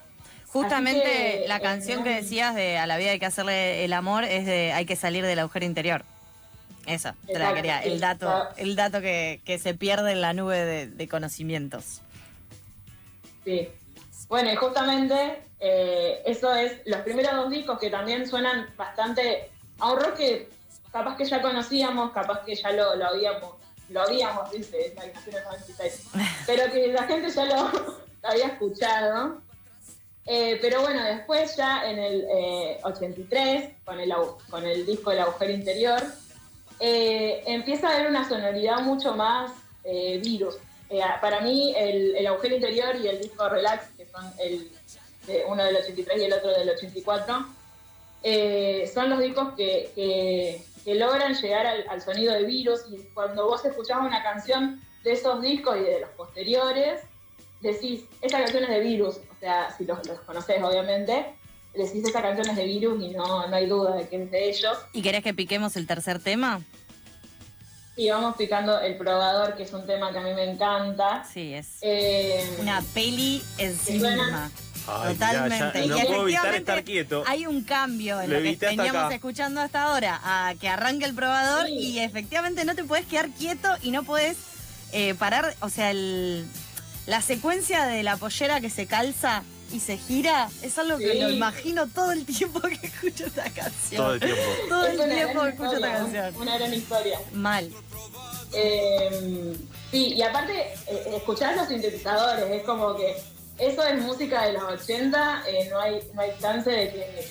Justamente 0.48 1.02
que, 1.42 1.44
la 1.48 1.60
canción 1.60 2.02
que 2.02 2.10
decías 2.10 2.54
de 2.54 2.78
A 2.78 2.86
la 2.86 2.96
vida 2.96 3.10
hay 3.10 3.18
que 3.18 3.26
hacerle 3.26 3.84
el 3.84 3.92
amor 3.92 4.24
es 4.24 4.46
de 4.46 4.72
Hay 4.72 4.86
que 4.86 4.96
salir 4.96 5.24
del 5.26 5.38
agujero 5.38 5.66
interior. 5.66 6.04
Esa, 6.86 7.14
te 7.26 7.38
la 7.38 7.52
quería. 7.52 7.82
El 7.82 8.00
dato, 8.00 8.26
está- 8.26 8.54
el 8.62 8.76
dato 8.76 9.00
que, 9.00 9.40
que 9.44 9.58
se 9.58 9.74
pierde 9.74 10.12
en 10.12 10.20
la 10.20 10.32
nube 10.32 10.64
de, 10.64 10.86
de 10.86 11.08
conocimientos. 11.08 12.00
Sí. 13.44 13.68
Bueno, 14.28 14.52
y 14.52 14.56
justamente 14.56 15.42
eh, 15.60 16.22
eso 16.24 16.54
es 16.54 16.80
los 16.86 17.00
primeros 17.00 17.34
dos 17.34 17.50
discos 17.50 17.78
que 17.78 17.90
también 17.90 18.26
suenan 18.26 18.68
bastante 18.76 19.50
a 19.78 19.92
un 19.92 20.00
rock 20.00 20.14
que 20.14 20.48
capaz 20.90 21.16
que 21.16 21.24
ya 21.24 21.42
conocíamos, 21.42 22.12
capaz 22.12 22.42
que 22.44 22.54
ya 22.54 22.70
lo, 22.72 22.96
lo 22.96 23.06
habíamos, 23.06 23.54
lo 23.90 24.02
habíamos, 24.02 24.50
dice, 24.50 24.94
la 24.96 25.06
nació 25.06 25.32
en 25.32 25.38
el 25.38 25.44
96, 25.44 26.08
pero 26.46 26.72
que 26.72 26.88
la 26.88 27.02
gente 27.04 27.30
ya 27.30 27.44
lo, 27.44 27.54
lo 28.22 28.28
había 28.28 28.46
escuchado. 28.46 29.40
Eh, 30.28 30.58
pero 30.60 30.82
bueno, 30.82 31.04
después 31.04 31.54
ya 31.56 31.88
en 31.88 31.98
el 32.00 32.26
eh, 32.28 32.80
83, 32.82 33.74
con 33.84 34.00
el, 34.00 34.12
con 34.50 34.66
el 34.66 34.84
disco 34.84 35.12
El 35.12 35.20
agujero 35.20 35.52
interior, 35.52 36.02
eh, 36.80 37.42
empieza 37.46 37.88
a 37.88 37.94
haber 37.94 38.08
una 38.08 38.28
sonoridad 38.28 38.80
mucho 38.80 39.14
más 39.14 39.52
eh, 39.84 40.18
virus. 40.18 40.56
Eh, 40.88 41.00
para 41.20 41.40
mí, 41.40 41.74
el, 41.76 42.16
el 42.16 42.26
agujero 42.26 42.56
interior 42.56 42.96
y 42.96 43.08
el 43.08 43.20
disco 43.20 43.48
Relax, 43.48 43.88
son 44.16 44.32
el, 44.38 44.70
de 45.26 45.44
uno 45.46 45.62
del 45.64 45.76
83 45.76 46.20
y 46.20 46.24
el 46.24 46.32
otro 46.32 46.50
del 46.50 46.68
84, 46.70 47.46
eh, 48.22 48.90
son 48.92 49.10
los 49.10 49.20
discos 49.20 49.54
que, 49.56 49.90
que- 49.94 50.62
logran 50.94 51.34
llegar 51.34 51.66
al, 51.66 51.84
al 51.88 52.00
sonido 52.00 52.32
de 52.32 52.44
virus. 52.44 52.82
Y 52.92 52.98
cuando 53.12 53.46
vos 53.48 53.64
escuchás 53.64 53.98
una 54.00 54.22
canción 54.22 54.80
de 55.02 55.12
esos 55.12 55.42
discos 55.42 55.76
y 55.78 55.80
de 55.80 55.98
los 56.00 56.10
posteriores, 56.10 57.00
decís, 57.60 58.04
esta 58.22 58.38
canción 58.38 58.62
es 58.62 58.70
de 58.70 58.80
virus. 58.80 59.16
O 59.16 59.40
sea, 59.40 59.74
si 59.76 59.84
los, 59.84 60.06
los 60.06 60.20
conocés, 60.20 60.62
obviamente, 60.62 61.34
decís, 61.74 62.04
esta 62.06 62.22
canción 62.22 62.48
es 62.48 62.54
de 62.56 62.64
virus 62.64 63.02
y 63.02 63.08
no, 63.10 63.48
no 63.48 63.56
hay 63.56 63.66
duda 63.66 63.96
de 63.96 64.08
que 64.08 64.22
es 64.22 64.30
de 64.30 64.48
ellos. 64.48 64.78
¿Y 64.92 65.02
querés 65.02 65.24
que 65.24 65.34
piquemos 65.34 65.76
el 65.76 65.88
tercer 65.88 66.22
tema? 66.22 66.62
Y 67.98 68.10
vamos 68.10 68.36
picando 68.36 68.78
El 68.80 68.96
Probador, 68.96 69.56
que 69.56 69.62
es 69.62 69.72
un 69.72 69.86
tema 69.86 70.12
que 70.12 70.18
a 70.18 70.20
mí 70.20 70.34
me 70.34 70.44
encanta. 70.50 71.24
Sí, 71.32 71.54
es 71.54 71.78
Eh, 71.80 72.56
una 72.60 72.82
peli 72.92 73.42
en 73.58 73.74
sí 73.78 73.98
suena- 73.98 74.22
misma. 74.24 74.50
Ay, 74.88 75.14
mirá, 75.14 75.32
ya 75.32 75.42
Totalmente. 75.42 75.78
no 75.78 75.84
Y 75.84 75.88
puedo 75.88 75.98
evitar 75.98 76.14
efectivamente 76.20 76.58
estar 76.58 76.84
quieto. 76.84 77.24
Hay 77.26 77.46
un 77.46 77.64
cambio 77.64 78.20
en 78.20 78.30
Lo 78.30 78.38
lo, 78.38 78.42
que 78.42 78.56
veníamos 78.66 79.12
escuchando 79.12 79.60
hasta 79.60 79.82
ahora 79.84 80.20
a 80.22 80.54
que 80.60 80.68
arranque 80.68 81.06
el 81.06 81.14
probador 81.14 81.66
Sí. 81.66 81.72
y 81.72 81.98
efectivamente 82.00 82.64
no 82.64 82.74
te 82.74 82.84
puedes 82.84 83.06
quedar 83.06 83.30
quieto 83.30 83.68
y 83.82 83.90
no 83.90 84.02
puedes 84.04 84.36
eh, 84.92 85.14
parar, 85.14 85.56
o 85.60 85.68
sea, 85.68 85.90
el- 85.90 86.46
la 87.06 87.20
secuencia 87.20 87.86
de 87.86 88.04
la 88.04 88.16
pollera 88.16 88.60
que 88.60 88.70
se 88.70 88.86
calza 88.86 89.42
y 89.72 89.80
se 89.80 89.96
gira 89.98 90.48
es 90.62 90.78
algo 90.78 90.98
que 90.98 91.12
Sí. 91.12 91.18
lo 91.20 91.30
imagino 91.30 91.86
todo 91.88 92.12
el 92.12 92.24
tiempo 92.24 92.60
que 92.60 92.86
escucho 92.86 93.26
esta 93.26 93.48
canción. 93.50 94.02
Todo 94.02 94.14
el 94.14 94.20
tiempo. 94.20 94.42
Todo 94.68 94.86
es 94.86 95.00
el 95.00 95.10
tiempo 95.10 95.42
que 95.42 95.48
escucho 95.50 95.72
esta 95.74 95.92
canción. 95.92 96.36
Una 96.36 96.58
gran 96.58 96.74
historia. 96.74 97.20
Mal. 97.32 97.70
Eh, 98.52 99.56
sí, 99.90 100.14
y 100.14 100.22
aparte, 100.22 100.72
eh, 100.86 101.12
escuchar 101.16 101.56
los 101.56 101.68
sintetizadores, 101.68 102.44
es 102.50 102.62
como 102.62 102.94
que 102.96 103.16
eso 103.58 103.82
es 103.84 104.00
música 104.02 104.44
de 104.46 104.52
los 104.54 104.62
80, 104.62 105.42
eh, 105.48 105.68
no, 105.70 105.80
hay, 105.80 106.00
no 106.14 106.20
hay 106.20 106.30
chance 106.40 106.70
de 106.70 106.90
que, 106.90 107.28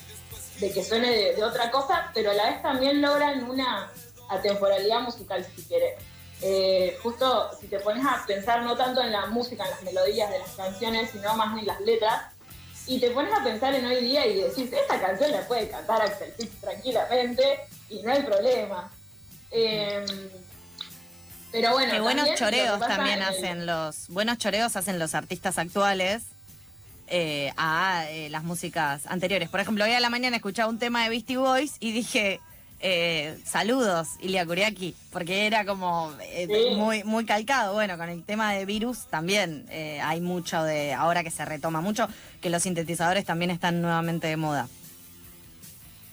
de 0.60 0.72
que 0.74 0.84
suene 0.84 1.10
de, 1.12 1.36
de 1.36 1.44
otra 1.44 1.72
cosa, 1.72 2.12
pero 2.14 2.32
a 2.32 2.34
la 2.34 2.50
vez 2.52 2.62
también 2.62 3.02
logran 3.02 3.50
una 3.50 3.92
atemporalidad 4.30 5.02
musical, 5.02 5.46
si 5.56 5.64
quieres. 5.64 5.94
Eh, 6.42 6.98
justo 7.02 7.50
si 7.60 7.68
te 7.68 7.80
pones 7.80 8.06
a 8.06 8.24
pensar 8.28 8.62
no 8.64 8.76
tanto 8.76 9.02
en 9.02 9.12
la 9.12 9.26
música, 9.28 9.64
en 9.64 9.72
las 9.72 9.84
melodías 9.84 10.30
de 10.30 10.40
las 10.40 10.52
canciones, 10.52 11.10
sino 11.12 11.36
más 11.36 11.58
en 11.58 11.66
las 11.66 11.80
letras, 11.82 12.24
y 12.88 13.00
te 13.00 13.10
pones 13.12 13.34
a 13.34 13.44
pensar 13.44 13.74
en 13.74 13.86
hoy 13.86 14.04
día 14.04 14.26
y 14.28 14.42
decís, 14.42 14.70
esta 14.72 15.00
canción 15.02 15.32
la 15.32 15.48
puede 15.48 15.70
cantar 15.70 16.02
Axel 16.02 16.32
Fix 16.38 16.52
tranquilamente 16.62 17.44
y 17.90 18.02
no 18.04 18.12
hay 18.12 18.22
problema. 18.22 18.92
Eh, 19.52 20.06
pero 21.52 21.72
bueno, 21.72 21.94
que 21.94 22.00
buenos 22.02 22.26
también 22.28 22.34
lo 22.34 22.50
que 22.52 22.58
choreos 22.58 22.80
también 22.88 23.18
el- 23.20 23.24
hacen 23.24 23.66
los 23.66 24.08
buenos 24.10 24.38
choreos 24.38 24.76
hacen 24.76 25.00
los 25.00 25.16
artistas 25.16 25.58
actuales 25.58 26.24
eh, 27.08 27.54
a 27.56 28.06
eh, 28.10 28.30
las 28.30 28.44
músicas 28.44 29.06
anteriores. 29.08 29.48
Por 29.50 29.62
ejemplo, 29.62 29.86
hoy 29.86 29.94
a 29.94 30.00
la 30.00 30.10
mañana 30.10 30.36
escuchaba 30.36 30.70
un 30.70 30.80
tema 30.80 31.04
de 31.04 31.10
Beastie 31.10 31.38
Boys 31.38 31.78
y 31.80 31.92
dije 31.94 32.42
eh, 32.80 33.38
saludos 33.46 34.10
Ilia 34.20 34.46
Kuriaki, 34.46 34.96
porque 35.12 35.48
era 35.48 35.66
como 35.66 36.12
eh, 36.22 36.48
Sí. 36.48 36.76
muy 36.76 37.04
muy 37.04 37.26
calcado. 37.26 37.74
Bueno, 37.74 37.98
con 37.98 38.10
el 38.10 38.24
tema 38.24 38.54
de 38.54 38.66
virus 38.66 39.06
también 39.08 39.66
eh, 39.70 40.00
hay 40.02 40.22
mucho 40.22 40.64
de 40.64 40.94
ahora 40.94 41.24
que 41.24 41.32
se 41.32 41.46
retoma 41.46 41.82
mucho 41.82 42.08
que 42.42 42.50
los 42.50 42.64
sintetizadores 42.64 43.26
también 43.26 43.52
están 43.52 43.82
nuevamente 43.82 44.28
de 44.28 44.38
moda. 44.38 44.68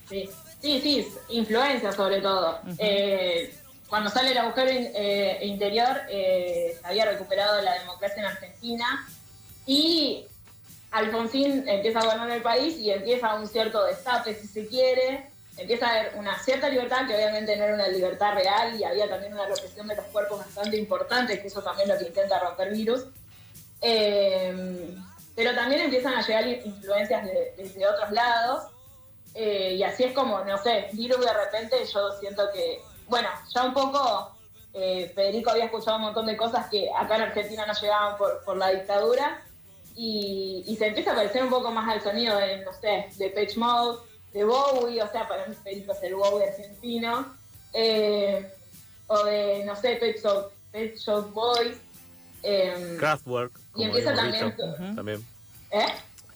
Sí, 0.08 0.28
sí, 0.60 0.80
sí, 0.82 1.06
influencia 1.30 1.92
sobre 1.92 2.20
todo. 2.20 2.60
Eh, 2.78 3.54
cuando 3.88 4.08
sale 4.10 4.30
el 4.32 4.38
agujero 4.38 4.70
in- 4.70 4.88
interior, 5.42 6.00
eh, 6.10 6.76
se 6.80 6.86
había 6.86 7.04
recuperado 7.04 7.60
la 7.62 7.74
democracia 7.80 8.20
en 8.22 8.26
Argentina 8.26 9.06
y 9.66 10.24
Alfonsín 10.90 11.66
empieza 11.68 12.00
a 12.00 12.04
gobernar 12.04 12.30
el 12.30 12.42
país 12.42 12.76
y 12.78 12.90
empieza 12.90 13.34
un 13.34 13.46
cierto 13.48 13.84
destape, 13.84 14.34
si 14.34 14.46
se 14.46 14.66
quiere. 14.66 15.26
Empieza 15.56 15.86
a 15.86 15.90
haber 15.90 16.14
una 16.16 16.38
cierta 16.38 16.68
libertad, 16.68 17.06
que 17.06 17.14
obviamente 17.14 17.56
no 17.56 17.64
era 17.64 17.74
una 17.74 17.88
libertad 17.88 18.34
real 18.34 18.78
y 18.78 18.84
había 18.84 19.08
también 19.08 19.34
una 19.34 19.46
represión 19.46 19.86
de 19.86 19.96
los 19.96 20.06
cuerpos 20.06 20.38
bastante 20.38 20.76
importante, 20.78 21.40
que 21.40 21.48
eso 21.48 21.62
también 21.62 21.88
lo 21.88 21.98
que 21.98 22.04
intenta 22.04 22.38
romper 22.38 22.70
virus. 22.70 23.06
Eh, 23.80 24.96
pero 25.34 25.54
también 25.54 25.82
empiezan 25.82 26.14
a 26.14 26.26
llegar 26.26 26.46
influencias 26.46 27.24
de- 27.24 27.54
desde 27.56 27.86
otros 27.86 28.10
lados. 28.12 28.64
Eh, 29.34 29.74
y 29.78 29.82
así 29.82 30.04
es 30.04 30.12
como, 30.12 30.44
no 30.44 30.58
sé, 30.58 30.88
Virus 30.92 31.20
de 31.20 31.32
repente 31.32 31.76
yo 31.90 32.12
siento 32.20 32.50
que, 32.52 32.82
bueno, 33.08 33.28
ya 33.54 33.64
un 33.64 33.72
poco 33.72 34.30
eh, 34.74 35.10
Federico 35.14 35.50
había 35.50 35.66
escuchado 35.66 35.96
un 35.96 36.02
montón 36.02 36.26
de 36.26 36.36
cosas 36.36 36.66
que 36.68 36.90
acá 36.94 37.16
en 37.16 37.22
Argentina 37.22 37.64
no 37.66 37.72
llegaban 37.72 38.16
por, 38.18 38.56
la 38.56 38.70
dictadura 38.70 39.42
y, 39.94 40.74
se 40.78 40.86
empieza 40.86 41.12
a 41.12 41.14
parecer 41.14 41.44
un 41.44 41.50
poco 41.50 41.70
más 41.70 41.88
al 41.88 42.02
sonido 42.02 42.36
de, 42.36 42.58
no 42.64 42.72
sé, 42.72 43.08
de 43.16 43.30
Pitch 43.30 43.56
Mode, 43.56 44.00
de 44.32 44.44
Bowie, 44.44 45.02
o 45.02 45.10
sea, 45.10 45.28
para 45.28 45.46
mí 45.46 45.54
Federico 45.62 45.92
es 45.92 46.02
el 46.02 46.14
Bowie 46.14 46.48
argentino, 46.48 47.34
eh, 47.74 48.50
o 49.06 49.24
de, 49.24 49.64
no 49.64 49.76
sé, 49.76 49.96
Pet 49.96 50.22
Shop, 50.22 50.50
Pet 50.70 50.96
Shop 50.96 51.32
Boys. 51.32 51.76
eh, 52.42 52.96
Kraftwerk. 52.98 53.52
y 53.76 53.84
empieza 53.84 54.14
también, 54.14 54.54
también. 54.96 55.24
¿eh? 55.70 55.86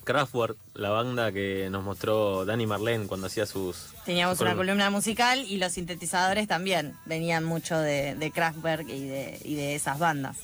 Kraftwerk, 0.04 0.56
la 0.74 0.90
banda 0.90 1.32
que 1.32 1.68
nos 1.68 1.82
mostró 1.82 2.44
Dani 2.44 2.64
Marlene 2.66 3.06
cuando 3.08 3.26
hacía 3.26 3.44
sus. 3.44 3.88
Teníamos 4.04 4.38
sus 4.38 4.46
una 4.46 4.54
columna 4.54 4.88
musical 4.90 5.40
y 5.40 5.56
los 5.56 5.72
sintetizadores 5.72 6.46
también 6.46 6.94
venían 7.06 7.42
mucho 7.44 7.76
de, 7.78 8.14
de 8.14 8.30
Kraftwerk 8.30 8.88
y 8.88 9.08
de, 9.08 9.40
y 9.42 9.56
de 9.56 9.74
esas 9.74 9.98
bandas. 9.98 10.36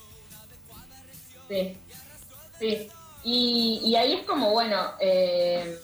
Sí, 1.49 1.76
sí. 2.59 2.88
Y, 3.25 3.80
y 3.85 3.94
ahí 3.94 4.14
es 4.14 4.26
como, 4.26 4.50
bueno, 4.50 4.94
eh, 4.99 5.78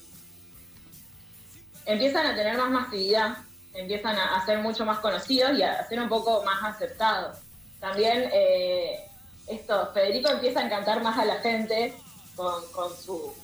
empiezan 1.89 2.27
a 2.27 2.35
tener 2.35 2.55
más 2.57 2.71
masividad, 2.71 3.39
empiezan 3.73 4.15
a, 4.17 4.37
a 4.37 4.45
ser 4.45 4.59
mucho 4.59 4.85
más 4.85 4.99
conocidos 4.99 5.59
y 5.59 5.63
a 5.63 5.83
ser 5.89 5.99
un 6.01 6.09
poco 6.09 6.45
más 6.45 6.63
aceptados. 6.63 7.39
También 7.81 8.29
eh, 8.31 9.09
esto, 9.47 9.91
Federico 9.95 10.29
empieza 10.31 10.61
a 10.61 10.67
encantar 10.67 11.03
más 11.03 11.19
a 11.19 11.25
la 11.25 11.37
gente 11.37 11.95
con, 12.37 12.63
con 12.73 12.95
su 12.95 13.35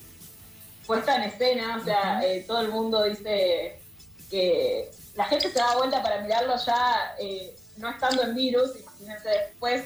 puesta 0.87 1.17
en 1.17 1.23
escena, 1.23 1.79
o 1.81 1.85
sea, 1.85 2.21
eh, 2.23 2.45
todo 2.47 2.61
el 2.61 2.69
mundo 2.69 3.03
dice 3.05 3.81
que 4.31 4.91
la 5.15 5.25
gente 5.25 5.49
se 5.49 5.59
da 5.59 5.77
vuelta 5.77 6.03
para 6.03 6.21
mirarlo 6.21 6.55
ya 6.57 7.15
eh, 7.19 7.57
no 7.79 7.89
estando 7.89 8.25
en 8.25 8.35
virus, 8.35 8.79
imagínense 8.79 9.29
después, 9.31 9.85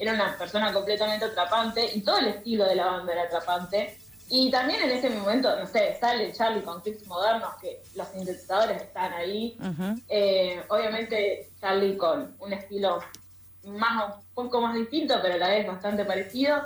era 0.00 0.14
una 0.14 0.36
persona 0.36 0.72
completamente 0.72 1.26
atrapante 1.26 1.90
y 1.94 2.00
todo 2.00 2.18
el 2.18 2.28
estilo 2.28 2.64
de 2.64 2.74
la 2.74 2.86
banda 2.86 3.12
era 3.12 3.22
atrapante. 3.22 3.96
Y 4.32 4.50
también 4.50 4.82
en 4.82 4.90
ese 4.90 5.10
momento, 5.10 5.54
no 5.58 5.66
sé, 5.66 5.96
sale 6.00 6.32
Charlie 6.32 6.62
con 6.62 6.80
clips 6.80 7.04
modernos, 7.06 7.50
que 7.60 7.82
los 7.96 8.06
sintetizadores 8.08 8.80
están 8.80 9.12
ahí. 9.12 9.58
Eh, 10.08 10.62
obviamente 10.68 11.50
Charlie 11.60 11.96
con 11.96 12.36
un 12.38 12.52
estilo 12.52 13.00
más 13.64 14.14
un 14.14 14.22
poco 14.34 14.60
más 14.60 14.74
distinto, 14.74 15.16
pero 15.20 15.34
a 15.34 15.38
la 15.38 15.48
vez 15.48 15.66
bastante 15.66 16.04
parecido. 16.04 16.62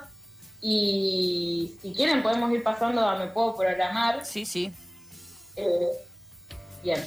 Y 0.61 1.75
si 1.81 1.93
quieren 1.95 2.23
podemos 2.23 2.53
ir 2.53 2.63
pasando 2.63 3.01
a 3.01 3.17
Me 3.19 3.29
Puedo 3.29 3.57
Programar. 3.57 4.25
Sí, 4.25 4.45
sí. 4.45 4.73
Eh, 5.57 5.89
bien. 6.83 7.03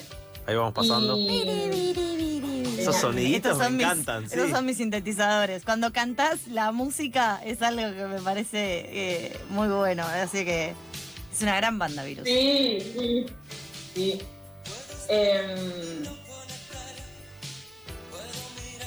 Ahí 0.48 0.56
vamos 0.56 0.74
pasando. 0.74 1.16
Y- 1.16 2.57
Esos 2.90 3.02
soniditos 3.02 3.52
Estos 3.54 3.58
me 3.60 3.64
son 3.66 3.78
mis- 3.78 3.86
encantan, 3.86 4.30
sí. 4.30 4.36
Esos 4.36 4.50
son 4.52 4.66
mis 4.66 4.78
sintetizadores. 4.78 5.64
Cuando 5.64 5.92
cantás 5.94 6.48
la 6.48 6.72
música 6.72 7.42
es 7.44 7.62
algo 7.62 7.82
que 7.96 8.06
me 8.06 8.22
parece 8.22 8.86
eh, 8.90 9.40
muy 9.50 9.68
bueno. 9.68 10.04
Así 10.04 10.44
que 10.46 10.74
es 11.34 11.42
una 11.42 11.56
gran 11.58 11.78
banda, 11.80 12.04
Virus. 12.04 12.26
Sí, 12.28 12.78
sí, 12.98 13.26
sí. 13.94 14.22
Em, 15.10 16.04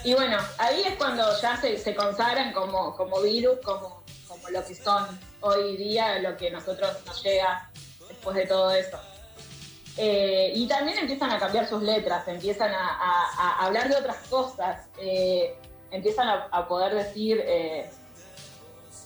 Y 0.04 0.14
bueno, 0.14 0.38
ahí 0.58 0.82
es 0.86 0.94
cuando 0.96 1.24
ya 1.42 1.56
se, 1.60 1.76
se 1.76 1.94
consagran 1.94 2.52
como, 2.54 2.96
como 2.96 3.20
virus, 3.20 3.58
como, 3.62 4.02
como 4.26 4.48
lo 4.48 4.64
que 4.64 4.74
son 4.74 5.06
hoy 5.40 5.76
día, 5.76 6.18
lo 6.20 6.36
que 6.38 6.50
nosotros 6.50 6.90
nos 7.06 7.22
llega 7.22 7.70
después 8.08 8.34
de 8.36 8.46
todo 8.46 8.70
eso. 8.72 8.98
Eh, 9.96 10.52
y 10.54 10.66
también 10.66 10.98
empiezan 10.98 11.30
a 11.30 11.38
cambiar 11.38 11.68
sus 11.68 11.82
letras, 11.82 12.26
empiezan 12.28 12.72
a, 12.72 13.64
hablar 13.64 13.88
de 13.88 13.96
otras 13.96 14.16
cosas, 14.28 14.86
eh, 14.98 15.54
empiezan 15.90 16.28
a, 16.28 16.68
poder 16.68 16.94
decir 16.94 17.42
eh, 17.44 17.90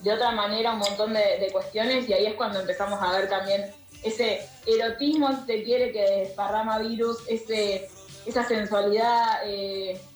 de 0.01 0.13
otra 0.13 0.31
manera 0.33 0.73
un 0.73 0.79
montón 0.79 1.15
de, 1.15 1.49
cuestiones 1.53 2.09
y 2.09 2.13
ahí 2.13 2.27
es 2.27 2.35
cuando 2.35 2.61
empezamos 2.61 3.01
a 3.03 3.13
ver 3.13 3.29
también 3.29 3.73
ese 4.03 4.47
erotismo, 4.67 5.31
si 5.33 5.47
se 5.47 5.63
quiere, 5.63 5.93
que 5.93 6.03
desparrama 6.03 6.79
virus, 6.79 7.19
ese, 7.29 7.89
esa 8.27 8.45
sensualidad, 8.45 9.41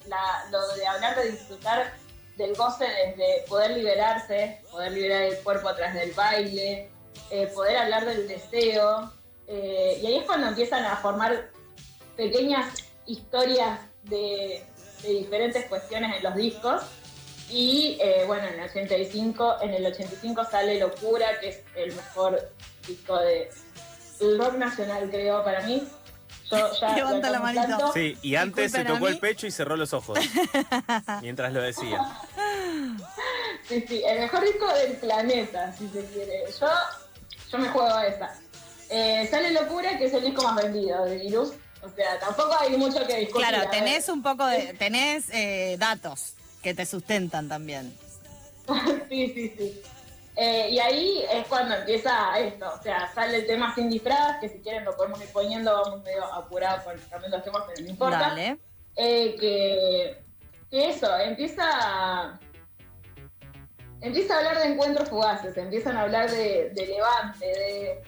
la- 0.07 0.45
lo 0.51 0.69
de 0.77 0.87
hablar 0.87 1.17
de 1.17 1.31
disfrutar 1.31 1.95
del 2.37 2.55
goce 2.55 2.85
desde 2.85 3.45
poder 3.49 3.71
liberarse, 3.71 4.61
poder 4.71 4.93
liberar 4.93 5.23
el 5.23 5.39
cuerpo 5.39 5.71
a 5.71 5.75
través 5.75 5.95
del 5.95 6.13
baile, 6.13 6.91
poder 7.55 7.79
hablar 7.79 8.05
del 8.05 8.29
deseo. 8.29 9.18
Eh, 9.49 9.99
y 10.03 10.07
ahí 10.07 10.17
es 10.19 10.25
cuando 10.25 10.49
empiezan 10.49 10.85
a 10.85 10.97
formar 10.97 11.51
pequeñas 12.17 12.85
historias 13.07 13.81
de, 14.05 14.63
de 15.03 15.09
diferentes 15.09 15.65
cuestiones 15.67 16.17
en 16.17 16.23
los 16.23 16.35
discos. 16.35 16.83
Y 17.51 17.97
eh, 18.01 18.25
bueno, 18.27 18.47
en 18.47 18.61
el 18.61 18.69
85, 18.69 19.57
en 19.63 19.75
el 19.75 19.87
85 19.87 20.45
sale 20.51 20.79
Locura, 20.79 21.27
que 21.41 21.49
es 21.49 21.61
el 21.75 21.95
mejor 21.95 22.53
disco 22.87 23.19
de 23.19 23.51
rock 24.37 24.55
nacional, 24.55 25.09
creo, 25.11 25.43
para 25.43 25.63
mí. 25.63 25.83
Yo 26.51 26.73
ya 26.81 26.95
Levanta 26.97 27.31
la 27.31 27.41
manito. 27.41 27.67
tanto. 27.67 27.93
Sí, 27.93 28.19
y 28.23 28.35
antes 28.35 28.73
se 28.73 28.85
tocó 28.85 29.09
el 29.09 29.19
pecho 29.19 29.47
y 29.47 29.51
cerró 29.51 29.77
los 29.77 29.95
ojos. 29.95 30.19
mientras 31.23 31.53
lo 31.53 31.63
decía. 31.63 32.01
Sí, 33.67 33.85
sí, 33.87 34.03
el 34.07 34.21
mejor 34.21 34.43
disco 34.45 34.67
del 34.75 34.97
planeta, 34.97 35.73
si 35.73 35.89
se 35.89 36.05
quiere. 36.07 36.45
Yo, 36.59 36.67
yo 37.51 37.59
me 37.59 37.69
juego 37.69 37.89
a 37.89 38.07
esa. 38.07 38.39
Eh, 38.91 39.27
sale 39.31 39.53
Locura, 39.53 39.99
que 39.99 40.07
es 40.07 40.15
el 40.15 40.25
disco 40.25 40.43
más 40.43 40.57
vendido 40.57 41.05
de 41.05 41.19
Virus. 41.19 41.53
O 41.83 41.89
sea, 41.91 42.19
tampoco 42.19 42.57
hay 42.59 42.77
mucho 42.77 43.07
que 43.07 43.17
discutir. 43.17 43.47
Claro, 43.47 43.71
tenés 43.71 44.09
un 44.09 44.23
poco 44.23 44.47
de. 44.47 44.75
tenés 44.79 45.29
eh, 45.31 45.77
datos 45.79 46.35
que 46.63 46.75
te 46.75 46.87
sustentan 46.87 47.49
también. 47.49 47.97
sí, 49.09 49.33
sí, 49.35 49.55
sí. 49.57 49.83
Eh, 50.41 50.69
y 50.71 50.79
ahí 50.79 51.25
es 51.33 51.47
cuando 51.49 51.75
empieza 51.75 52.39
esto, 52.39 52.73
o 52.79 52.81
sea, 52.81 53.13
sale 53.13 53.39
el 53.39 53.47
tema 53.47 53.75
sin 53.75 53.91
disfraz, 53.91 54.39
que 54.41 54.49
si 54.49 54.59
quieren 54.61 54.85
lo 54.85 54.97
podemos 54.97 55.21
ir 55.21 55.29
poniendo, 55.33 55.73
vamos 55.73 56.05
medio 56.05 56.25
apurados 56.33 56.85
con 56.85 56.97
también 57.11 57.33
los 57.33 57.43
temas, 57.43 57.65
pero 57.67 57.83
no 57.83 57.91
importa. 57.91 58.19
Dale. 58.21 58.59
Eh, 58.95 59.37
que, 59.39 60.23
que 60.71 60.91
eso, 60.91 61.17
empieza 61.19 62.39
empieza 64.01 64.35
a 64.35 64.39
hablar 64.39 64.59
de 64.59 64.67
encuentros 64.67 65.09
fugaces, 65.09 65.57
empiezan 65.57 65.97
a 65.97 66.03
hablar 66.03 66.31
de, 66.31 66.71
de 66.71 66.87
levante, 66.87 67.47
de 67.47 68.03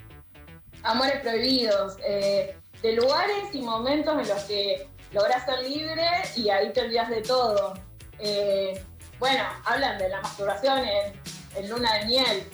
amores 0.83 1.21
prohibidos, 1.21 1.97
eh, 2.05 2.57
de 2.83 2.93
lugares 2.93 3.53
y 3.53 3.61
momentos 3.63 4.19
en 4.21 4.29
los 4.29 4.43
que 4.45 4.89
logras 5.13 5.45
ser 5.45 5.59
libre 5.63 6.07
y 6.37 6.49
ahí 6.51 6.73
te 6.73 6.81
olvidas 6.83 7.11
de 7.11 7.23
todo. 7.23 7.75
Eh, 8.19 8.83
bueno, 9.19 9.43
hablan 9.65 9.99
de 9.99 10.09
la 10.09 10.21
masturbación 10.21 10.79
en, 10.81 11.13
en 11.57 11.69
luna 11.69 11.95
de 11.99 12.05
miel, 12.07 12.51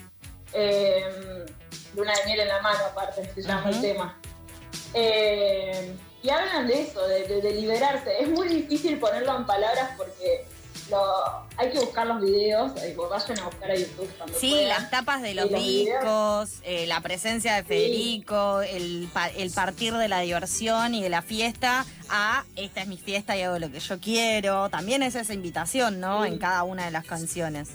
eh, 0.53 1.45
luna 1.95 2.13
de 2.19 2.25
miel 2.27 2.41
en 2.41 2.49
la 2.49 2.61
mano 2.61 2.79
aparte, 2.87 3.31
se 3.35 3.43
llama 3.43 3.69
el 3.69 3.75
Ujú. 3.75 3.83
tema. 3.83 4.21
Eh, 4.95 5.95
y 6.23 6.31
hablan 6.31 6.67
de 6.67 6.81
eso, 6.83 7.07
de, 7.07 7.25
de- 7.29 7.41
de 7.41 7.51
liberarse. 7.53 8.21
Es 8.21 8.29
muy 8.29 8.49
difícil 8.49 8.99
ponerlo 8.99 9.37
en 9.37 9.47
palabras 9.47 9.91
porque 9.97 10.47
lo, 10.91 11.01
hay 11.57 11.71
que 11.73 11.79
buscar 11.81 12.07
los 12.07 12.21
videos, 12.23 12.73
eh, 12.83 12.97
vayan 12.97 13.39
a 13.41 13.45
buscar 13.45 13.71
a 13.71 13.75
YouTube 13.77 14.09
cuando 14.17 14.39
Sí, 14.39 14.51
puedan. 14.51 14.69
las 14.69 14.91
tapas 14.91 15.23
de 15.23 15.35
los 15.35 15.51
discos, 15.51 16.51
eh, 16.65 16.87
la 16.87 17.01
presencia 17.01 17.55
de 17.57 17.65
Federico, 17.65 18.61
el, 18.63 19.09
el 19.37 19.51
partir 19.51 19.95
de 19.95 20.09
la 20.09 20.21
diversión 20.21 20.95
y 20.95 21.03
de 21.03 21.09
la 21.09 21.23
fiesta 21.23 21.85
a 22.09 22.45
esta 22.57 22.83
es 22.83 22.87
mi 22.89 22.97
fiesta 22.99 23.37
y 23.37 23.43
hago 23.43 23.59
lo 23.59 23.71
que 23.71 23.81
yo 23.81 23.99
quiero. 24.01 24.69
También 24.71 25.03
es 25.03 25.15
esa 25.15 25.35
invitación, 25.35 26.01
¿no? 26.01 26.23
Sí. 26.25 26.29
En 26.33 26.39
cada 26.39 26.63
una 26.63 26.85
de 26.85 26.91
las 26.91 27.05
canciones. 27.05 27.69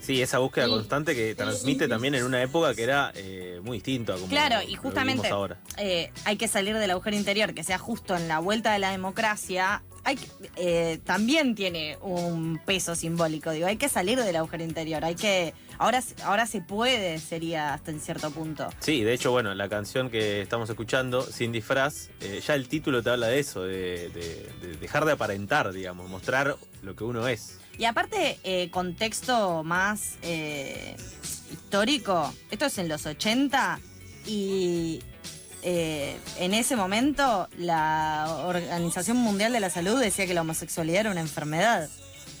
Sí, 0.00 0.22
esa 0.22 0.38
búsqueda 0.38 0.64
Sí. 0.66 0.70
constante 0.72 1.14
que 1.14 1.34
transmite 1.34 1.86
también 1.86 2.14
en 2.14 2.24
una 2.24 2.42
época 2.42 2.74
que 2.74 2.82
era 2.82 3.12
eh, 3.14 3.60
muy 3.62 3.76
distinto 3.76 4.12
a 4.12 4.16
como 4.16 4.28
Claro, 4.28 4.56
y 4.66 4.74
justamente 4.74 5.28
ahora. 5.28 5.58
eh, 5.76 6.10
hay 6.24 6.36
que 6.36 6.48
salir 6.48 6.76
del 6.78 6.90
agujero 6.90 7.16
interior, 7.16 7.52
que 7.54 7.62
sea 7.64 7.78
justo 7.78 8.16
en 8.16 8.26
la 8.26 8.38
vuelta 8.38 8.72
de 8.72 8.78
la 8.78 8.90
democracia. 8.90 9.82
Hay 10.02 10.18
eh, 10.56 10.98
también 11.04 11.54
tiene 11.54 11.98
un 12.00 12.58
peso 12.64 12.94
simbólico, 12.94 13.50
digo, 13.50 13.66
hay 13.66 13.76
que 13.76 13.90
salir 13.90 14.18
del 14.18 14.34
agujero 14.36 14.64
interior, 14.64 15.04
hay 15.04 15.14
que, 15.14 15.52
ahora, 15.76 16.02
ahora 16.24 16.46
se 16.46 16.62
puede, 16.62 17.18
sería 17.18 17.74
hasta 17.74 17.90
en 17.90 18.00
cierto 18.00 18.30
punto. 18.30 18.70
Sí, 18.80 19.02
de 19.04 19.12
hecho, 19.12 19.30
bueno, 19.30 19.54
la 19.54 19.68
canción 19.68 20.08
que 20.08 20.40
estamos 20.40 20.70
escuchando, 20.70 21.20
Sin 21.22 21.52
disfraz, 21.52 22.08
eh, 22.22 22.40
ya 22.44 22.54
el 22.54 22.66
título 22.68 23.02
te 23.02 23.10
habla 23.10 23.26
de 23.26 23.38
eso, 23.40 23.62
de, 23.64 24.08
de- 24.08 24.48
de 24.62 24.76
dejar 24.80 25.04
de 25.04 25.12
aparentar, 25.12 25.70
digamos, 25.72 26.08
mostrar 26.08 26.56
lo 26.82 26.96
que 26.96 27.04
uno 27.04 27.28
es. 27.28 27.58
Y 27.80 27.86
aparte, 27.86 28.38
eh, 28.44 28.68
contexto 28.70 29.64
más 29.64 30.18
eh, 30.20 30.94
histórico, 31.50 32.30
esto 32.50 32.66
es 32.66 32.76
en 32.76 32.90
los 32.90 33.06
80 33.06 33.80
y 34.26 35.00
eh, 35.62 36.14
en 36.36 36.52
ese 36.52 36.76
momento 36.76 37.48
la 37.56 38.42
Organización 38.44 39.16
Mundial 39.16 39.54
de 39.54 39.60
la 39.60 39.70
Salud 39.70 39.98
decía 39.98 40.26
que 40.26 40.34
la 40.34 40.42
homosexualidad 40.42 41.00
era 41.00 41.10
una 41.10 41.22
enfermedad, 41.22 41.88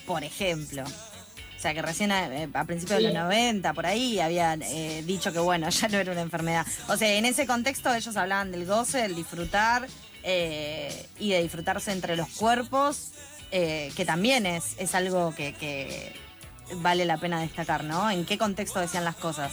por 0.06 0.24
ejemplo. 0.24 0.84
O 0.84 1.62
sea 1.62 1.72
que 1.72 1.80
recién 1.80 2.12
a, 2.12 2.28
a 2.52 2.64
principios 2.66 2.98
de 2.98 3.04
los 3.04 3.14
90, 3.14 3.72
por 3.72 3.86
ahí, 3.86 4.20
habían 4.20 4.60
eh, 4.60 5.02
dicho 5.06 5.32
que 5.32 5.38
bueno, 5.38 5.68
ya 5.70 5.88
no 5.88 5.96
era 5.96 6.12
una 6.12 6.20
enfermedad. 6.20 6.66
O 6.88 6.98
sea, 6.98 7.14
en 7.14 7.24
ese 7.24 7.46
contexto 7.46 7.94
ellos 7.94 8.14
hablaban 8.18 8.52
del 8.52 8.66
goce, 8.66 8.98
del 8.98 9.14
disfrutar 9.14 9.88
eh, 10.22 11.06
y 11.18 11.30
de 11.30 11.42
disfrutarse 11.42 11.92
entre 11.92 12.14
los 12.14 12.28
cuerpos, 12.28 13.12
eh, 13.50 13.92
que 13.96 14.04
también 14.04 14.46
es, 14.46 14.76
es 14.78 14.94
algo 14.94 15.34
que, 15.34 16.14
vale 16.76 17.04
la 17.04 17.16
pena 17.18 17.40
destacar, 17.40 17.84
¿no? 17.84 18.10
¿En 18.10 18.24
qué 18.24 18.38
contexto 18.38 18.80
decían 18.80 19.04
las 19.04 19.16
cosas? 19.16 19.52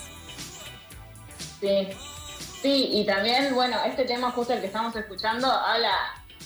Sí, 1.59 1.87
sí, 2.61 2.89
y 2.93 3.05
también, 3.05 3.55
bueno, 3.55 3.77
este 3.85 4.05
tema 4.05 4.31
justo 4.31 4.53
el 4.53 4.61
que 4.61 4.67
estamos 4.67 4.95
escuchando 4.95 5.51
habla, 5.51 5.91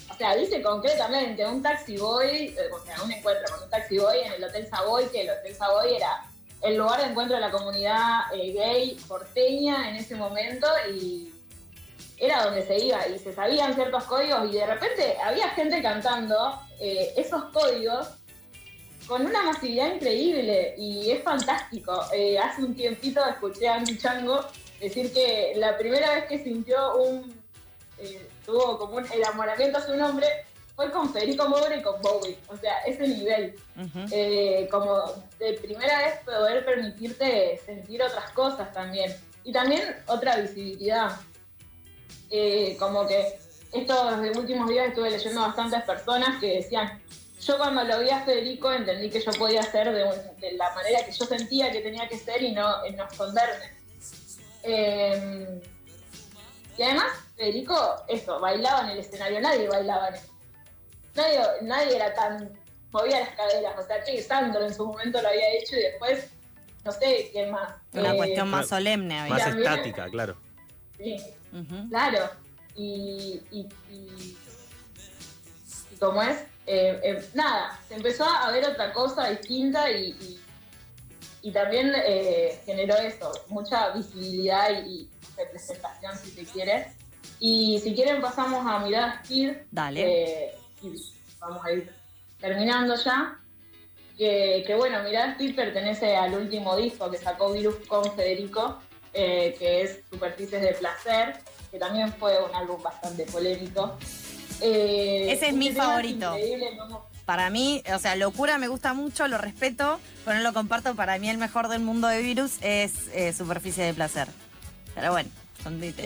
o 0.09 0.15
sea, 0.15 0.35
dice 0.35 0.61
concretamente 0.61 1.45
un 1.45 1.61
taxi 1.61 1.97
boy, 1.97 2.27
eh, 2.27 2.55
o 2.73 2.85
sea, 2.85 3.01
un 3.03 3.11
encuentro 3.11 3.53
con 3.53 3.63
un 3.63 3.69
taxi 3.69 3.97
boy 3.97 4.19
en 4.23 4.33
el 4.33 4.43
Hotel 4.43 4.67
Savoy, 4.69 5.09
que 5.09 5.21
el 5.21 5.29
Hotel 5.29 5.55
Savoy 5.55 5.95
era 5.95 6.23
el 6.61 6.77
lugar 6.77 7.01
de 7.01 7.07
encuentro 7.07 7.35
de 7.35 7.41
la 7.41 7.51
comunidad 7.51 8.33
eh, 8.33 8.53
gay 8.53 8.97
porteña 9.07 9.89
en 9.89 9.95
ese 9.95 10.15
momento 10.15 10.67
y 10.95 11.31
era 12.21 12.43
donde 12.43 12.65
se 12.65 12.77
iba 12.77 13.05
y 13.07 13.17
se 13.17 13.33
sabían 13.33 13.73
ciertos 13.73 14.03
códigos 14.03 14.49
y 14.49 14.53
de 14.53 14.65
repente 14.67 15.17
había 15.23 15.49
gente 15.49 15.81
cantando 15.81 16.61
eh, 16.79 17.13
esos 17.17 17.45
códigos 17.45 18.07
con 19.07 19.25
una 19.25 19.41
masividad 19.41 19.95
increíble 19.95 20.75
y 20.77 21.09
es 21.09 21.23
fantástico. 21.23 22.05
Eh, 22.13 22.37
hace 22.37 22.63
un 22.63 22.75
tiempito 22.75 23.25
escuché 23.25 23.67
a 23.67 23.75
Andy 23.75 23.97
Chango 23.97 24.45
decir 24.79 25.11
que 25.11 25.53
la 25.55 25.77
primera 25.77 26.13
vez 26.13 26.25
que 26.25 26.43
sintió 26.43 26.95
un, 26.97 27.33
eh, 27.97 28.29
tuvo 28.45 28.77
como 28.77 28.97
un 28.97 29.11
enamoramiento 29.11 29.79
a 29.79 29.85
su 29.85 29.95
nombre 29.95 30.27
fue 30.75 30.91
con 30.91 31.11
Federico 31.11 31.49
Moura 31.49 31.75
y 31.75 31.81
con 31.81 32.01
Bowie. 32.01 32.37
O 32.47 32.55
sea, 32.57 32.79
ese 32.85 33.07
nivel. 33.07 33.55
Eh, 34.11 34.67
como 34.71 35.01
de 35.39 35.53
primera 35.53 35.97
vez 35.99 36.19
poder 36.23 36.63
permitirte 36.63 37.59
sentir 37.65 38.01
otras 38.01 38.29
cosas 38.31 38.71
también. 38.71 39.11
Y 39.43 39.51
también 39.51 39.97
otra 40.07 40.37
visibilidad. 40.37 41.11
Eh, 42.31 42.77
como 42.79 43.05
que 43.07 43.37
estos 43.73 44.13
últimos 44.37 44.69
días 44.69 44.87
estuve 44.87 45.09
leyendo 45.11 45.41
bastantes 45.41 45.81
personas 45.83 46.39
que 46.39 46.55
decían, 46.57 47.01
yo 47.41 47.57
cuando 47.57 47.83
lo 47.83 47.99
vi 47.99 48.09
a 48.09 48.21
Federico 48.21 48.71
entendí 48.71 49.09
que 49.09 49.19
yo 49.19 49.31
podía 49.33 49.63
ser 49.63 49.91
de, 49.93 50.03
un- 50.03 50.39
de 50.39 50.53
la 50.53 50.73
manera 50.73 51.03
que 51.05 51.11
yo 51.11 51.25
sentía 51.25 51.71
que 51.71 51.81
tenía 51.81 52.07
que 52.07 52.17
ser 52.17 52.41
y 52.41 52.51
no, 52.53 52.83
esconderme. 52.83 53.71
Eh, 54.63 55.61
y 56.77 56.83
además, 56.83 57.07
Federico, 57.35 57.75
eso, 58.07 58.39
bailaba 58.39 58.81
en 58.85 58.89
el 58.91 58.99
escenario, 58.99 59.41
nadie 59.41 59.67
bailaba 59.67 60.09
en 60.09 60.15
el 60.15 60.21
nadie, 61.15 61.39
nadie 61.63 61.95
era 61.95 62.13
tan. 62.13 62.49
movía 62.91 63.19
las 63.21 63.29
caderas. 63.29 63.73
O 63.79 63.83
sea, 63.87 64.03
que 64.03 64.21
Sandro 64.21 64.65
en 64.65 64.73
su 64.73 64.85
momento 64.85 65.21
lo 65.21 65.27
había 65.29 65.49
hecho 65.53 65.75
y 65.77 65.81
después, 65.81 66.27
no 66.85 66.91
sé 66.91 67.29
quién 67.31 67.51
más. 67.51 67.73
Una 67.93 68.13
Eh, 68.13 68.17
cuestión 68.17 68.49
más 68.49 68.67
solemne 68.67 69.19
había. 69.19 69.33
Más 69.33 69.43
también- 69.45 69.71
estática, 69.71 70.05
claro. 70.09 70.37
Sí, 70.97 71.17
Claro. 71.89 72.29
Y. 72.75 73.41
y, 73.51 73.67
y, 73.89 74.37
y 75.91 75.95
como 75.97 76.21
es, 76.21 76.39
eh, 76.65 76.99
eh, 77.03 77.29
nada, 77.33 77.79
se 77.87 77.95
empezó 77.95 78.25
a 78.25 78.49
ver 78.51 78.65
otra 78.65 78.93
cosa 78.93 79.29
distinta 79.29 79.89
y. 79.91 80.39
y 81.41 81.51
también 81.51 81.93
eh, 81.95 82.61
generó 82.65 82.95
eso, 82.95 83.31
mucha 83.49 83.89
visibilidad 83.91 84.83
y, 84.85 85.09
representación, 85.37 86.15
si 86.17 86.31
se 86.31 86.45
quiere. 86.45 86.87
Y 87.39 87.79
si 87.79 87.95
quieren 87.95 88.21
pasamos 88.21 88.65
a 88.67 88.79
mirar 88.79 89.23
Skid, 89.23 89.51
Dale. 89.71 90.53
y 90.81 90.95
vamos 91.39 91.65
a 91.65 91.71
ir 91.71 91.91
terminando 92.39 92.95
ya. 92.95 93.37
Que, 94.17 94.63
que 94.67 94.75
bueno, 94.75 95.01
Mirasti 95.01 95.51
pertenece 95.53 96.15
al 96.15 96.35
último 96.35 96.75
disco 96.75 97.09
que 97.09 97.17
sacó 97.17 97.51
Virus 97.53 97.75
con 97.87 98.03
Federico, 98.15 98.79
eh, 99.13 99.55
que 99.57 99.81
es 99.81 99.99
Superficies 100.09 100.61
de 100.61 100.73
Placer, 100.73 101.39
que 101.69 101.79
también 101.79 102.13
fue 102.13 102.43
un 102.43 102.55
álbum 102.55 102.81
bastante 102.81 103.25
polémico. 103.25 103.97
Eh, 104.61 105.31
Ese 105.31 105.49
es 105.49 105.53
mi 105.53 105.71
favorito. 105.71 106.35
Para 107.25 107.49
mí, 107.49 107.83
o 107.93 107.99
sea, 107.99 108.15
locura 108.15 108.57
me 108.57 108.67
gusta 108.67 108.93
mucho, 108.93 109.27
lo 109.27 109.37
respeto, 109.37 109.99
pero 110.25 110.37
no 110.37 110.43
lo 110.43 110.53
comparto. 110.53 110.95
Para 110.95 111.17
mí 111.17 111.29
el 111.29 111.37
mejor 111.37 111.67
del 111.67 111.81
mundo 111.81 112.07
de 112.07 112.21
virus 112.21 112.57
es 112.61 113.07
eh, 113.13 113.31
superficie 113.33 113.83
de 113.83 113.93
placer. 113.93 114.27
Pero 114.93 115.11
bueno, 115.11 115.29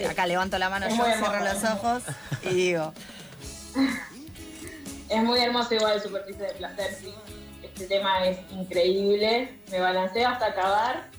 acá 0.08 0.26
levanto 0.26 0.58
la 0.58 0.70
mano 0.70 0.86
Es 0.86 0.96
yo, 0.96 1.04
cierro 1.04 1.44
los 1.44 1.64
ojos 1.64 2.02
y 2.44 2.54
digo, 2.54 2.92
Es 5.08 5.22
muy 5.22 5.38
hermoso 5.38 5.74
igual 5.74 6.02
Superficie 6.02 6.42
de 6.46 6.54
Placer, 6.54 6.94
sí. 7.00 7.14
Este 7.62 7.86
tema 7.86 8.26
es 8.26 8.38
increíble. 8.50 9.56
Me 9.70 9.80
balanceo 9.80 10.28
hasta 10.28 10.46
acabar 10.46 11.10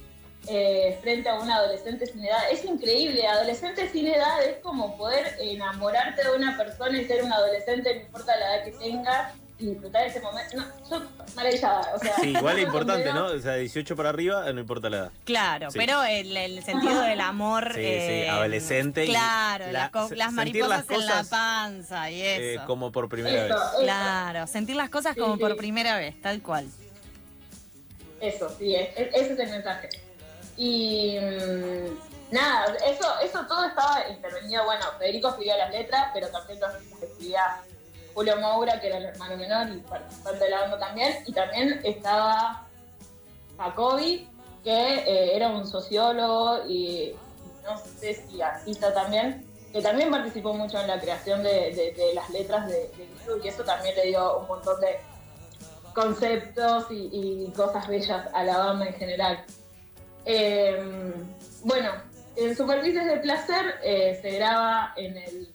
eh, 0.50 0.98
frente 1.02 1.30
a 1.30 1.36
un 1.40 1.50
adolescente 1.50 2.06
sin 2.06 2.24
edad. 2.24 2.50
Es 2.52 2.64
increíble, 2.66 3.28
adolescente 3.28 3.90
sin 3.90 4.08
edad 4.08 4.44
es 4.44 4.58
como 4.64 4.98
poder 4.98 5.36
enamorarte 5.40 6.24
de 6.24 6.36
una 6.36 6.56
persona 6.58 7.00
y 7.02 7.06
ser 7.06 7.24
un 7.24 7.32
adolescente, 7.34 7.96
no 7.96 8.02
importa 8.02 8.36
la 8.38 8.56
edad 8.56 8.66
que 8.66 8.72
tengas, 8.72 9.34
y 9.60 9.72
disfrutar 9.72 10.06
ese 10.06 10.20
momento. 10.22 10.56
No, 10.56 10.66
yo 10.88 11.08
maravillada, 11.36 11.96
o 11.96 12.00
sea. 12.00 12.14
Sí, 12.22 12.30
igual 12.30 12.60
es 12.60 12.66
importante, 12.68 13.12
¿no? 13.12 13.26
O 13.26 13.40
sea, 13.40 13.56
18 13.56 13.96
para 13.96 14.10
arriba, 14.10 14.52
no 14.54 14.60
importa 14.62 14.88
la 14.90 14.98
edad. 14.98 15.12
claro, 15.26 15.72
Sí. 15.72 15.80
pero 15.80 16.04
el, 16.04 16.38
el 16.38 16.64
sentido 16.64 17.02
del 17.02 17.20
amor. 17.22 17.72
Sí, 17.74 17.82
eh, 17.84 18.22
sí, 18.26 18.30
adolescente 18.30 19.06
y 19.06 19.08
Claro, 19.10 19.72
la- 19.72 19.90
las, 20.16 20.32
mariposas 20.32 20.88
las 20.88 21.00
en 21.00 21.06
la 21.08 21.24
panza 21.24 22.12
y 22.12 22.22
Eh, 22.22 22.54
eso. 22.54 22.66
como 22.68 22.92
por 22.92 23.10
primera 23.10 23.48
Eso, 23.48 23.56
vez. 23.56 23.64
eso. 23.74 23.82
Claro, 23.82 24.48
sentir 24.48 24.76
las 24.76 24.90
cosas 24.90 25.16
Sí, 25.16 25.20
como 25.22 25.34
sí. 25.36 25.40
por 25.42 25.58
primera 25.58 25.98
vez, 25.98 26.22
tal 26.22 26.42
cual. 26.44 26.68
Eso, 28.22 28.50
sí, 28.58 28.76
es- 28.76 28.90
es- 28.96 29.14
ese 29.14 29.34
es 29.34 29.40
el 29.40 29.50
mensaje. 29.50 29.90
Y 30.58 31.20
mm, 31.20 32.34
nada, 32.34 32.76
eso, 32.86 33.08
eso 33.22 33.46
todo 33.48 33.66
estaba 33.66 34.10
intervenido, 34.10 34.66
bueno, 34.66 34.84
Federico 34.98 35.30
escribía 35.30 35.58
las 35.58 35.72
letras, 35.72 36.10
pero 36.14 36.28
también 36.30 36.60
las 36.60 36.76
escribía 36.76 37.62
Julio 38.16 38.38
Moura, 38.38 38.82
que 38.82 38.88
era 38.88 38.98
el 38.98 39.06
hermano 39.06 39.38
menor 39.38 39.70
y 39.70 39.80
participante 39.82 40.44
de 40.44 40.50
la 40.50 40.62
banda 40.62 40.80
también, 40.80 41.24
y 41.28 41.32
también 41.32 41.80
estaba 41.84 42.66
Jacobi, 43.58 44.28
que 44.64 44.96
eh, 44.96 45.36
era 45.36 45.50
un 45.50 45.68
sociólogo 45.68 46.66
y 46.68 47.16
no 47.64 47.78
sé 47.78 48.16
si 48.16 48.42
artista 48.42 48.92
también, 48.94 49.46
que 49.72 49.82
también 49.82 50.10
participó 50.10 50.54
mucho 50.54 50.82
en 50.82 50.88
la 50.88 51.00
creación 51.00 51.44
de, 51.44 52.12
las 52.16 52.30
letras 52.32 52.68
de, 52.68 52.90
Guido, 52.98 53.38
y 53.44 53.48
eso 53.48 53.64
también 53.64 53.96
le 53.96 54.08
dio 54.08 54.40
un 54.40 54.48
montón 54.48 54.82
de 54.82 54.98
conceptos 55.94 56.88
y 56.90 57.52
cosas 57.56 57.88
bellas 57.88 58.28
a 58.34 58.44
la 58.44 58.58
banda 58.58 58.88
en 58.88 58.94
general. 58.94 59.46
Eh, 60.30 60.78
bueno, 61.64 61.92
en 62.36 62.56
Superficies 62.56 63.06
de 63.06 63.18
Placer 63.18 63.76
eh, 63.82 64.20
se 64.22 64.32
graba 64.32 64.94
en 64.98 65.16
el 65.16 65.48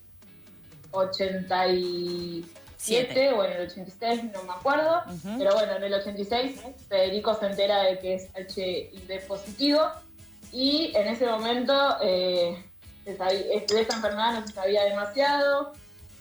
87 0.93 2.49
Siete. 2.79 3.33
o 3.33 3.45
en 3.45 3.53
el 3.53 3.67
86, 3.67 4.25
no 4.33 4.43
me 4.45 4.53
acuerdo, 4.55 5.03
pero 5.39 5.55
bueno, 5.55 5.75
en 5.77 5.85
el 5.85 5.93
86 5.95 6.61
Federico 6.89 7.35
se 7.35 7.47
entera 7.47 7.83
de 7.83 7.99
que 7.99 8.15
es 8.15 8.31
HIV 8.35 9.27
positivo. 9.29 9.79
Y 10.51 10.91
en 10.97 11.07
ese 11.07 11.27
momento 11.27 11.99
eh, 12.03 12.65
de 13.05 13.81
esta 13.81 13.95
enfermedad 13.95 14.41
no 14.41 14.47
se 14.47 14.55
sabía 14.55 14.85
demasiado, 14.85 15.75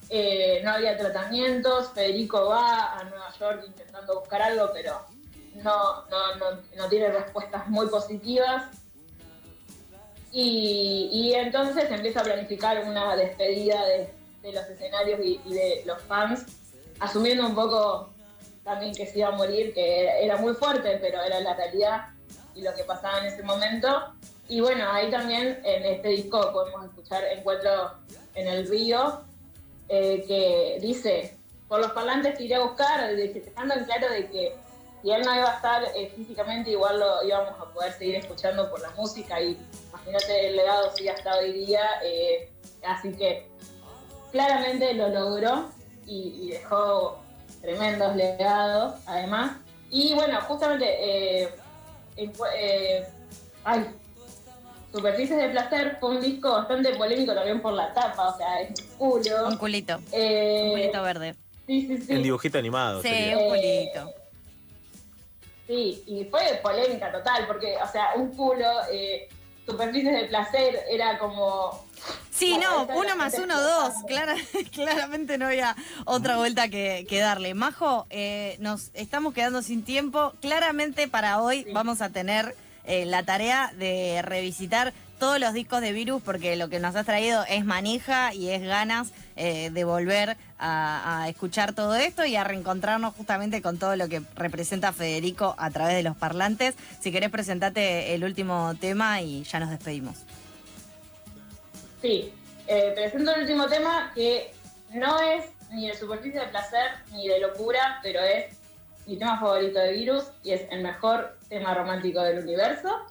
eh, 0.09 0.59
no 0.63 0.71
había 0.71 0.97
tratamientos, 0.97 1.91
Federico 1.93 2.47
va 2.47 2.99
a 2.99 3.03
Nueva 3.05 3.33
York 3.39 3.63
intentando 3.65 4.19
buscar 4.19 4.41
algo, 4.41 4.69
pero 4.73 4.99
no, 5.55 6.05
no, 6.07 6.61
no, 6.77 6.89
tiene 6.89 7.09
respuestas 7.09 7.67
muy 7.69 7.87
positivas. 7.87 8.63
Y, 10.31 11.09
y 11.11 11.33
entonces 11.33 11.89
empieza 11.91 12.21
a 12.21 12.23
planificar 12.23 12.83
una 12.85 13.15
despedida 13.17 13.85
de, 13.85 14.09
de 14.41 14.53
los 14.53 14.65
escenarios 14.65 15.19
y, 15.23 15.53
de 15.53 15.83
los 15.85 16.01
fans, 16.03 16.45
asumiendo 16.99 17.45
un 17.45 17.53
poco 17.55 18.09
también 18.63 18.93
que 18.93 19.05
se 19.05 19.19
iba 19.19 19.27
a 19.27 19.31
morir, 19.31 19.73
que 19.73 20.23
era, 20.23 20.37
muy 20.37 20.53
fuerte, 20.53 20.97
pero 21.01 21.21
era 21.21 21.39
la 21.41 21.53
realidad 21.55 22.07
y 22.55 22.61
lo 22.61 22.73
que 22.73 22.83
pasaba 22.83 23.19
en 23.19 23.25
ese 23.25 23.43
momento. 23.43 24.13
Y 24.47 24.61
bueno, 24.61 24.85
ahí 24.89 25.09
también 25.11 25.59
en 25.63 25.85
este 25.85 26.09
disco 26.09 26.51
podemos 26.53 26.85
escuchar 26.85 27.23
Encuentro 27.25 27.93
en 28.35 28.47
el 28.47 28.67
Río, 28.69 29.21
eh, 29.89 30.23
que 30.27 30.77
dice, 30.79 31.37
por 31.67 31.79
los 31.81 31.91
parlantes 31.91 32.37
que 32.37 32.45
iré 32.45 32.55
a 32.55 32.61
buscar, 32.61 33.15
de- 33.15 33.33
dejando 33.33 33.73
en 33.75 33.83
claro 33.85 34.09
de 34.09 34.29
que 34.29 34.55
si 35.01 35.11
él 35.11 35.21
no 35.23 35.35
iba 35.35 35.51
a 35.51 35.55
estar 35.55 35.83
eh, 35.95 36.11
físicamente, 36.15 36.71
igual 36.71 36.99
lo 36.99 37.23
íbamos 37.23 37.59
a 37.59 37.65
poder 37.73 37.91
seguir 37.93 38.15
escuchando 38.15 38.69
por 38.69 38.79
la 38.81 38.89
música 38.91 39.41
y 39.41 39.57
imagínate 39.89 40.47
el 40.49 40.55
legado 40.57 40.95
sigue 40.95 41.09
hasta 41.11 41.35
hoy 41.37 41.51
día, 41.53 41.81
eh, 42.03 42.49
así 42.87 43.11
que 43.13 43.47
claramente 44.31 44.93
lo 44.93 45.09
logró 45.09 45.69
y, 46.05 46.39
y 46.43 46.49
dejó 46.51 47.19
tremendos 47.61 48.15
legados 48.15 48.95
además. 49.05 49.57
Y 49.89 50.13
bueno, 50.13 50.39
justamente, 50.41 50.85
eh, 51.43 51.49
eh, 52.17 53.05
ay, 53.63 53.85
Superficies 54.93 55.37
de 55.37 55.49
Placer 55.49 55.97
fue 55.99 56.09
un 56.11 56.21
disco 56.21 56.51
bastante 56.51 56.93
polémico 56.95 57.33
también 57.33 57.61
por 57.61 57.73
la 57.73 57.93
tapa, 57.93 58.29
o 58.29 58.37
sea, 58.37 58.61
es 58.61 58.79
un 58.81 58.97
culo. 58.97 59.47
Un 59.47 59.57
culito, 59.57 59.97
un 59.97 60.71
culito 60.71 61.01
verde. 61.01 61.35
sí, 61.65 61.87
sí, 61.87 61.97
sí. 62.01 62.13
En 62.13 62.23
dibujito 62.23 62.57
animado. 62.57 63.01
Sí, 63.01 63.07
sería. 63.09 63.37
un 63.37 63.43
Eh, 63.55 63.91
culito. 63.93 64.20
Sí, 65.71 66.03
y 66.05 66.25
fue 66.25 66.59
polémica 66.61 67.09
total, 67.13 67.47
porque, 67.47 67.77
o 67.81 67.89
sea, 67.89 68.09
un 68.17 68.35
culo, 68.35 68.65
eh, 68.91 69.29
superficies 69.65 70.13
de 70.21 70.27
placer, 70.27 70.81
era 70.89 71.17
como... 71.17 71.85
Sí, 72.29 72.57
no, 72.57 72.87
uno 72.93 73.15
más 73.15 73.35
uno, 73.35 73.57
dos. 73.57 73.93
Clara- 74.05 74.35
claramente 74.73 75.37
no 75.37 75.45
había 75.45 75.73
otra 76.03 76.35
vuelta 76.35 76.67
que, 76.67 77.05
que 77.07 77.19
darle. 77.19 77.53
Majo, 77.53 78.05
eh, 78.09 78.57
nos 78.59 78.89
estamos 78.95 79.33
quedando 79.33 79.61
sin 79.61 79.85
tiempo. 79.85 80.33
Claramente 80.41 81.07
para 81.07 81.41
hoy 81.41 81.63
Sí. 81.63 81.71
vamos 81.71 82.01
a 82.01 82.09
tener 82.09 82.53
eh, 82.83 83.05
la 83.05 83.23
tarea 83.23 83.71
de 83.77 84.21
revisitar 84.23 84.91
todos 85.21 85.39
los 85.39 85.53
discos 85.53 85.81
de 85.81 85.91
Virus 85.91 86.19
porque 86.23 86.55
lo 86.55 86.67
que 86.67 86.79
nos 86.79 86.95
has 86.95 87.05
traído 87.05 87.43
es 87.47 87.63
manija 87.63 88.33
y 88.33 88.49
es 88.49 88.63
ganas 88.63 89.11
eh, 89.35 89.69
de 89.69 89.83
volver 89.83 90.35
a, 90.57 91.27
escuchar 91.29 91.73
todo 91.73 91.93
esto 91.93 92.25
y 92.25 92.35
a 92.35 92.43
reencontrarnos 92.43 93.13
justamente 93.13 93.61
con 93.61 93.77
todo 93.77 93.95
lo 93.95 94.09
que 94.09 94.23
representa 94.35 94.91
Federico 94.93 95.53
a 95.59 95.69
través 95.69 95.93
de 95.93 96.01
los 96.01 96.17
parlantes. 96.17 96.73
Si 97.01 97.11
querés 97.11 97.29
presentarte 97.29 98.15
el 98.15 98.23
último 98.23 98.73
tema 98.81 99.21
y 99.21 99.43
ya 99.43 99.59
nos 99.59 99.69
despedimos. 99.69 100.17
Sí, 102.01 102.33
eh, 102.65 102.91
presento 102.95 103.35
el 103.35 103.41
último 103.41 103.67
tema 103.67 104.11
que 104.15 104.51
no 104.89 105.21
es 105.21 105.45
ni 105.69 105.87
de 105.87 105.95
superficie 105.95 106.39
de 106.39 106.47
placer 106.47 106.93
ni 107.11 107.27
de 107.27 107.39
locura, 107.39 107.99
pero 108.01 108.21
es 108.21 108.57
mi 109.05 109.17
tema 109.17 109.39
favorito 109.39 109.77
de 109.77 109.93
Virus 109.93 110.23
y 110.41 110.53
es 110.53 110.63
el 110.71 110.81
mejor 110.81 111.37
tema 111.47 111.75
romántico 111.75 112.23
del 112.23 112.39
universo. 112.39 113.05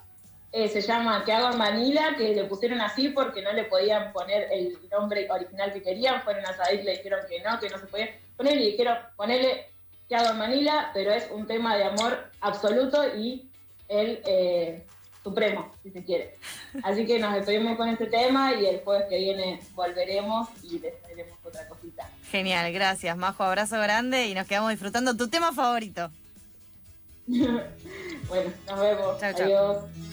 Eh, 0.53 0.69
se 0.69 0.81
llama 0.81 1.23
¿Qué 1.25 1.33
hago 1.33 1.53
en 1.53 1.59
Manila? 1.59 2.15
que 2.17 2.35
le 2.35 2.45
pusieron 2.45 2.81
así 2.81 3.11
porque 3.11 3.41
no 3.41 3.53
le 3.53 3.65
podían 3.65 4.13
poner 4.13 4.49
el 4.53 4.77
nombre 4.91 5.31
original 5.31 5.73
que 5.73 5.83
querían. 5.83 6.23
Fueron 6.23 6.45
a 6.45 6.73
y 6.73 6.83
le 6.83 6.93
dijeron 6.93 7.21
que 7.29 7.41
no, 7.41 7.61
que 7.61 7.69
no 7.69 7.79
se 7.79 7.87
podía 7.87 8.09
poner 8.37 8.59
y 8.59 8.73
dijeron 8.73 8.99
ponerle 9.17 9.71
¿Qué 10.11 10.17
hago 10.17 10.31
en 10.31 10.39
Manila? 10.39 10.91
Pero 10.93 11.13
es 11.13 11.31
un 11.31 11.47
tema 11.47 11.77
de 11.77 11.85
amor 11.85 12.19
absoluto 12.41 13.17
y 13.17 13.49
el 13.87 14.21
eh, 14.27 14.85
supremo, 15.23 15.71
si 15.85 15.91
se 15.93 16.03
quiere. 16.03 16.35
Así 16.83 17.07
que 17.07 17.21
nos 17.21 17.33
despedimos 17.33 17.77
con 17.77 17.89
este 17.89 18.07
tema 18.07 18.53
y 18.55 18.67
el 18.67 18.81
jueves 18.81 19.07
que 19.09 19.19
viene 19.19 19.61
volveremos 19.73 20.49
y 20.65 20.81
les 20.81 21.01
traeremos 21.01 21.39
otra 21.45 21.69
cosita. 21.69 22.11
Genial, 22.29 22.73
gracias, 22.73 23.17
Majo. 23.17 23.45
Abrazo 23.45 23.79
grande 23.79 24.27
y 24.27 24.35
nos 24.35 24.49
quedamos 24.49 24.71
disfrutando 24.71 25.17
tu 25.17 25.29
tema 25.29 25.53
favorito. 25.53 26.11
Bueno, 28.29 28.53
nos 28.65 28.81
vemos. 28.81 29.19
Chao. 29.19 29.31
Adiós. 29.31 30.10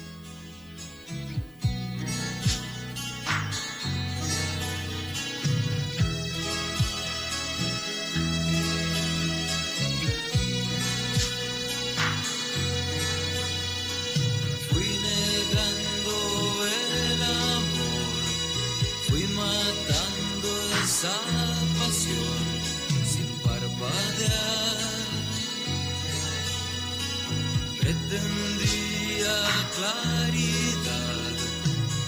claridad, 29.78 31.36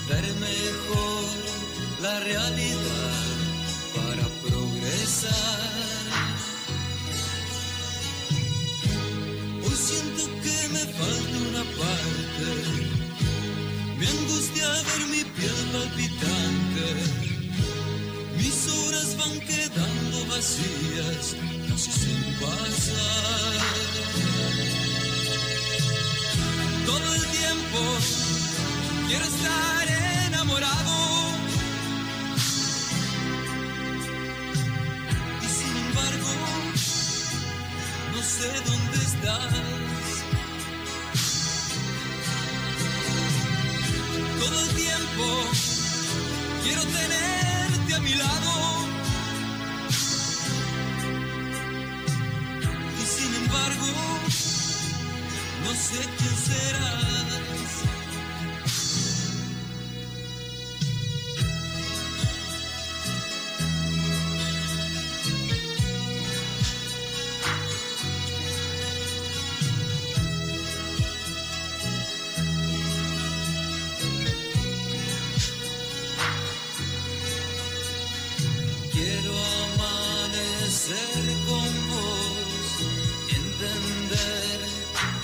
ver 0.08 0.26
mejor 0.48 1.24
la 2.02 2.20
realidad 2.20 3.22
para 3.96 4.26
progresar. 4.42 5.30
Hoy 9.64 9.76
siento 9.88 10.22
que 10.44 10.58
me 10.74 10.84
falta 10.98 11.34
una 11.48 11.64
parte, 11.80 12.48
me 13.98 14.06
angustia 14.16 14.68
ver 14.88 15.02
mi 15.14 15.22
piel 15.36 15.60
palpitante, 15.72 16.86
mis 18.38 18.58
horas 18.78 19.16
van 19.16 19.36
quedando 19.40 20.16
vacías. 20.26 20.79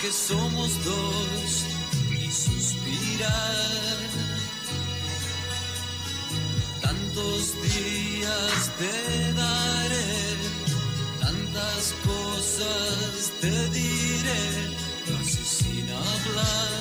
Que 0.07 0.13
somos 0.13 0.71
dos 0.85 1.65
y 2.11 2.31
suspirar. 2.31 3.97
Tantos 6.81 7.41
días 7.61 8.71
te 8.79 9.33
daré, 9.33 10.11
tantas 11.19 11.93
cosas 12.05 13.31
te 13.41 13.51
diré, 13.77 14.45
casi 15.07 15.43
sin 15.57 15.85
hablar. 15.89 16.71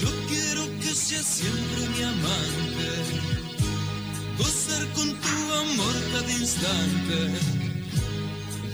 Yo 0.00 0.10
quiero 0.28 0.62
que 0.80 0.92
seas 0.92 1.26
siempre 1.26 1.80
mi 1.94 2.02
amante, 2.02 2.90
gozar 4.38 4.84
con 4.96 5.08
tu 5.24 5.52
amor 5.62 5.94
cada 6.14 6.32
instante, 6.32 7.59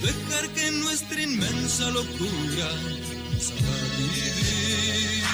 dejar 0.01 0.49
que 0.51 0.71
nuestra 0.73 1.23
inmensa 1.23 1.91
locura 1.91 2.69
nos 3.33 3.51
haga 3.51 3.75
vivir. 3.99 5.25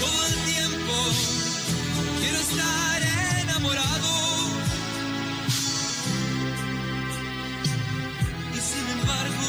Todo 0.00 0.26
el 0.26 0.34
tiempo 0.52 0.94
quiero 2.20 2.38
estar 2.38 3.02
enamorado. 3.42 4.12
Y 8.54 8.58
sin 8.68 8.86
embargo, 8.98 9.48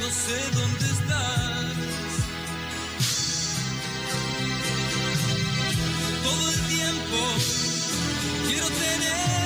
no 0.00 0.08
sé 0.22 0.38
dónde 0.58 0.86
estás. 0.96 1.74
Todo 6.22 6.50
el 6.50 6.60
tiempo 6.74 7.18
quiero 8.48 8.66
tenerte 8.66 9.43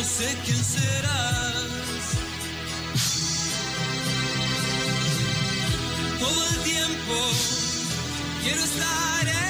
no 0.00 0.06
sé 0.06 0.34
quién 0.46 0.64
serás. 0.64 2.04
Todo 6.18 6.48
el 6.48 6.62
tiempo 6.62 7.16
quiero 8.42 8.62
estar 8.64 9.49